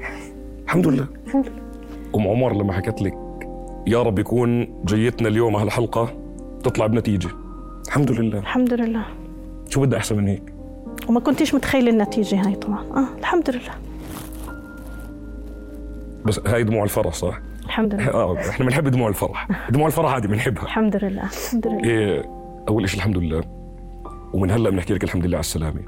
الحمد 0.66 0.88
لله. 0.88 1.08
الحمد 1.28 1.48
لله. 1.48 1.64
أم 2.16 2.28
عمر 2.28 2.54
لما 2.54 2.74
حكت 2.74 3.02
لك 3.02 3.18
يا 3.88 4.04
رب 4.04 4.20
يكون 4.20 4.68
جيتنا 4.86 5.28
اليوم 5.28 5.56
على 5.56 5.66
الحلقة 5.66 6.14
تطلع 6.64 6.88
بنتيجة. 6.88 7.30
الحمد 7.88 8.12
لله. 8.12 8.40
الحمد 8.40 8.74
لله. 8.74 9.06
شو 9.70 9.82
بدي 9.82 9.98
أحسن 9.98 10.18
من 10.18 10.28
هيك؟ 10.28 10.53
وما 11.10 11.20
كنتش 11.20 11.54
متخيل 11.54 11.88
النتيجة 11.90 12.48
هاي 12.48 12.56
طبعا. 12.56 12.80
آه 12.80 13.20
الحمد 13.20 13.50
لله. 13.50 13.74
بس 16.26 16.40
هاي 16.48 16.64
دموع 16.64 16.84
الفرح 16.84 17.14
صح؟ 17.14 17.40
الحمد 17.66 17.94
لله. 17.94 18.14
آه 18.14 18.40
إحنا 18.50 18.66
بنحب 18.66 18.88
دموع 18.88 19.10
الفرح. 19.10 19.48
دموع 19.70 19.88
الفرح 19.88 20.12
عادي 20.14 20.28
بنحبها. 20.28 20.64
الحمد 20.64 20.96
لله 20.96 21.24
الحمد 21.24 21.68
لله. 21.68 21.84
إيه 21.84 22.26
أول 22.70 22.90
شيء 22.90 23.00
الحمد 23.00 23.18
لله 23.18 23.44
ومن 24.34 24.52
هلأ 24.52 24.70
بنحكي 24.70 24.94
لك 24.94 25.04
الحمد 25.04 25.26
لله 25.26 25.38
على 25.38 25.44
السلامة. 25.44 25.82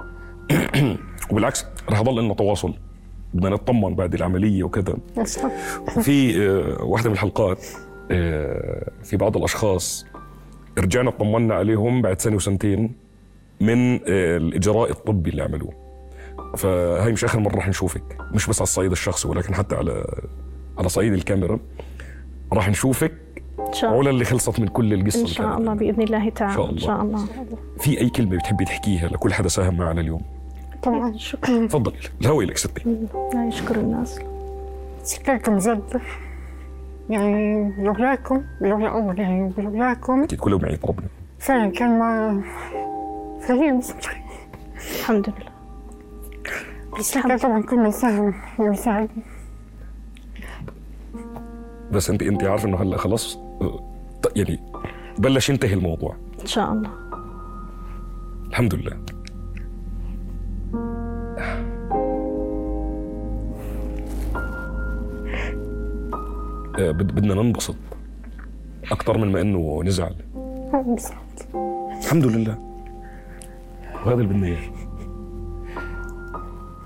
وبالعكس 1.32 1.66
رح 1.90 2.00
يضل 2.00 2.24
لنا 2.24 2.34
تواصل. 2.34 2.74
بدنا 3.34 3.50
نطمن 3.50 3.96
بعد 3.96 4.14
العملية 4.14 4.64
وكذا. 4.64 4.98
بس 5.18 5.40
في 6.02 6.48
آه، 6.48 6.84
واحدة 6.84 7.10
من 7.10 7.16
الحلقات 7.16 7.66
آه، 8.12 8.92
في 9.04 9.18
بعض 9.18 9.38
الأشخاص 9.38 10.06
رجعنا 10.78 11.10
اطمنا 11.10 11.56
عليهم 11.56 12.02
بعد 12.02 12.22
سنة 12.22 12.36
وسنتين. 12.36 13.05
من 13.62 13.94
آه، 13.94 14.38
الإجراء 14.38 14.92
الطبي 14.92 15.30
اللي 15.30 15.44
عملوه 15.44 15.74
فهي 16.58 17.12
مش 17.12 17.24
آخر 17.24 17.40
مرة 17.40 17.56
رح 17.56 17.68
نشوفك. 17.68 18.18
مش 18.34 18.48
بس 18.48 18.60
على 18.60 18.64
الصعيد 18.64 18.92
الشخصي 18.92 19.28
ولكن 19.28 19.56
حتى 19.56 19.76
على 19.76 20.06
على 20.78 20.90
صعيد 20.90 21.14
الكاميرا. 21.14 21.60
راح 22.54 22.70
نشوفك 22.70 23.14
إن 23.60 23.74
شاء 23.74 23.90
الله. 23.90 24.02
علا 24.02 24.10
اللي 24.10 24.26
خلصت 24.26 24.60
من 24.60 24.68
كل 24.68 24.94
القصة 24.94 25.20
إن 25.20 25.24
اللي 25.24 25.36
شاء 25.36 25.48
كانت 25.48 25.60
الله 25.60 25.74
بإذن 25.74 26.02
الله 26.02 26.30
تعالى. 26.30 26.64
إن 26.64 26.70
إن 26.70 26.78
شاء 26.78 26.88
شاء 26.88 27.02
الله. 27.02 27.26
في 27.80 28.00
أي 28.02 28.10
كلمة 28.10 28.38
بتحبي 28.38 28.66
تحكيها 28.66 29.08
لكل 29.08 29.34
حدا 29.34 29.48
ساهم 29.48 29.78
معنا 29.78 30.02
اليوم؟ 30.02 30.22
طبعا 30.84 31.18
شكرا. 31.18 31.68
تفضلي 31.68 31.96
الهوي 32.22 32.46
لك 32.46 32.58
ستي. 32.58 32.82
لا 33.34 33.48
يشكر 33.48 33.76
الناس. 33.76 34.20
شكركم 35.06 35.58
جد 35.58 36.02
يعني 37.10 37.74
لولاكم 37.84 38.44
لولا 38.62 39.14
يعني 39.18 39.54
لولاكم. 39.58 40.24
أكيد 40.24 40.40
كله 40.40 40.58
معي 40.58 40.80
ربنا 40.88 41.08
فعلا 41.40 41.72
كان 41.72 42.00
ما 42.00 42.42
بس 43.50 43.94
الحمد 45.00 45.30
لله. 45.30 45.52
بس 47.00 47.18
كان 47.18 47.38
طبعا 47.38 47.62
كل 47.62 47.78
من 47.78 47.92
ساهم 47.92 48.34
ويساعد 48.60 49.10
بس 51.92 52.10
أنت 52.10 52.22
أنت 52.24 52.44
عارفة 52.44 52.68
إنه 52.68 52.78
هلأ 52.78 52.98
خلاص 52.98 53.38
يعني 54.36 54.60
بلش 55.18 55.50
ينتهي 55.50 55.74
الموضوع. 55.74 56.16
إن 56.42 56.46
شاء 56.46 56.72
الله. 56.74 56.90
الحمد 58.50 58.76
لله. 58.76 58.98
آه، 66.80 66.92
بد- 66.92 67.12
بدنا 67.16 67.34
ننبسط 67.34 67.76
أكثر 68.92 69.18
من 69.18 69.32
ما 69.32 69.42
إنه 69.42 69.84
نزعل. 69.84 70.16
الحمد 72.04 72.26
لله. 72.26 72.65
وهذا 74.06 74.22
اللي 74.22 74.34
بدنا 74.34 74.48
إياه. 74.48 74.72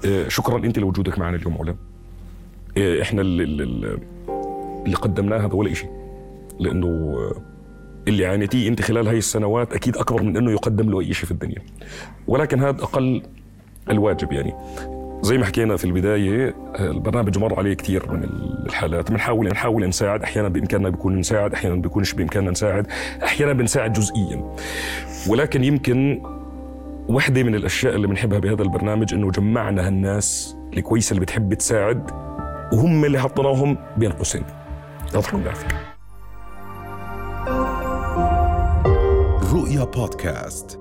آه، 0.06 0.28
شكرا. 0.28 0.58
أنت 0.58 0.80
لوجودك 0.80 1.20
معنا 1.20 1.38
اليوم 1.38 1.58
علا 1.58 1.76
آه، 2.78 3.02
إحنا 3.02 3.22
اللي, 3.22 3.44
اللي, 3.44 4.96
قدمناه 4.96 5.38
هذا 5.38 5.54
ولا 5.54 5.74
شيء 5.74 5.90
لأنه 6.60 6.88
آه، 6.88 7.42
اللي 8.08 8.26
عانيتيه 8.26 8.70
أنت 8.70 8.82
خلال 8.82 9.08
هاي 9.08 9.18
السنوات 9.18 9.74
أكيد 9.74 9.98
أكبر 9.98 10.24
من 10.24 10.38
إنه 10.38 10.52
يقدم 10.52 10.90
له 10.90 11.00
أي 11.00 11.14
شيء 11.14 11.26
في 11.26 11.32
الدنيا. 11.32 11.62
ولكن 12.28 12.60
هذا 12.60 12.84
أقل 12.84 13.22
الواجب 13.90 14.32
يعني. 14.32 14.54
زي 15.22 15.38
ما 15.38 15.46
حكينا 15.46 15.78
في 15.78 15.86
البداية 15.86 16.56
البرنامج 16.80 17.38
مر 17.38 17.60
عليه 17.60 17.74
كثير 17.74 18.12
من 18.12 18.24
الحالات. 18.66 19.12
بنحاول 19.12 19.48
نحاول 19.48 19.88
نساعد. 19.88 20.24
أحيانا 20.24 20.48
بإمكاننا 20.48 20.90
بيكون 20.90 21.18
نساعد 21.18 21.54
أحيانا 21.54 21.76
بيكونش 21.76 22.14
بإمكاننا 22.14 22.52
نساعد. 22.52 22.88
أحيانا 23.24 23.54
بنساعد 23.54 23.94
جزئيا. 23.94 24.56
ولكن 25.28 25.64
يمكن 25.64 26.22
واحدة 27.10 27.44
من 27.44 27.56
الأشياء 27.56 27.96
اللي 27.96 28.08
بنحبها 28.08 28.40
بهذا 28.40 28.62
البرنامج 28.64 29.14
إنه 29.14 29.32
جمعنا 29.32 29.88
هالناس 29.88 30.58
الكويسة 30.74 31.12
اللي 31.12 31.22
بتحب 31.22 31.54
تساعد 31.54 32.12
وهم 32.74 33.06
اللي 33.06 33.20
حطيناهم 33.20 33.78
بين 33.98 34.12
قوسين. 34.12 34.44
يعطيكم 35.14 35.42
العافية 35.42 35.68
رؤيا 39.54 39.84
بودكاست. 39.84 40.80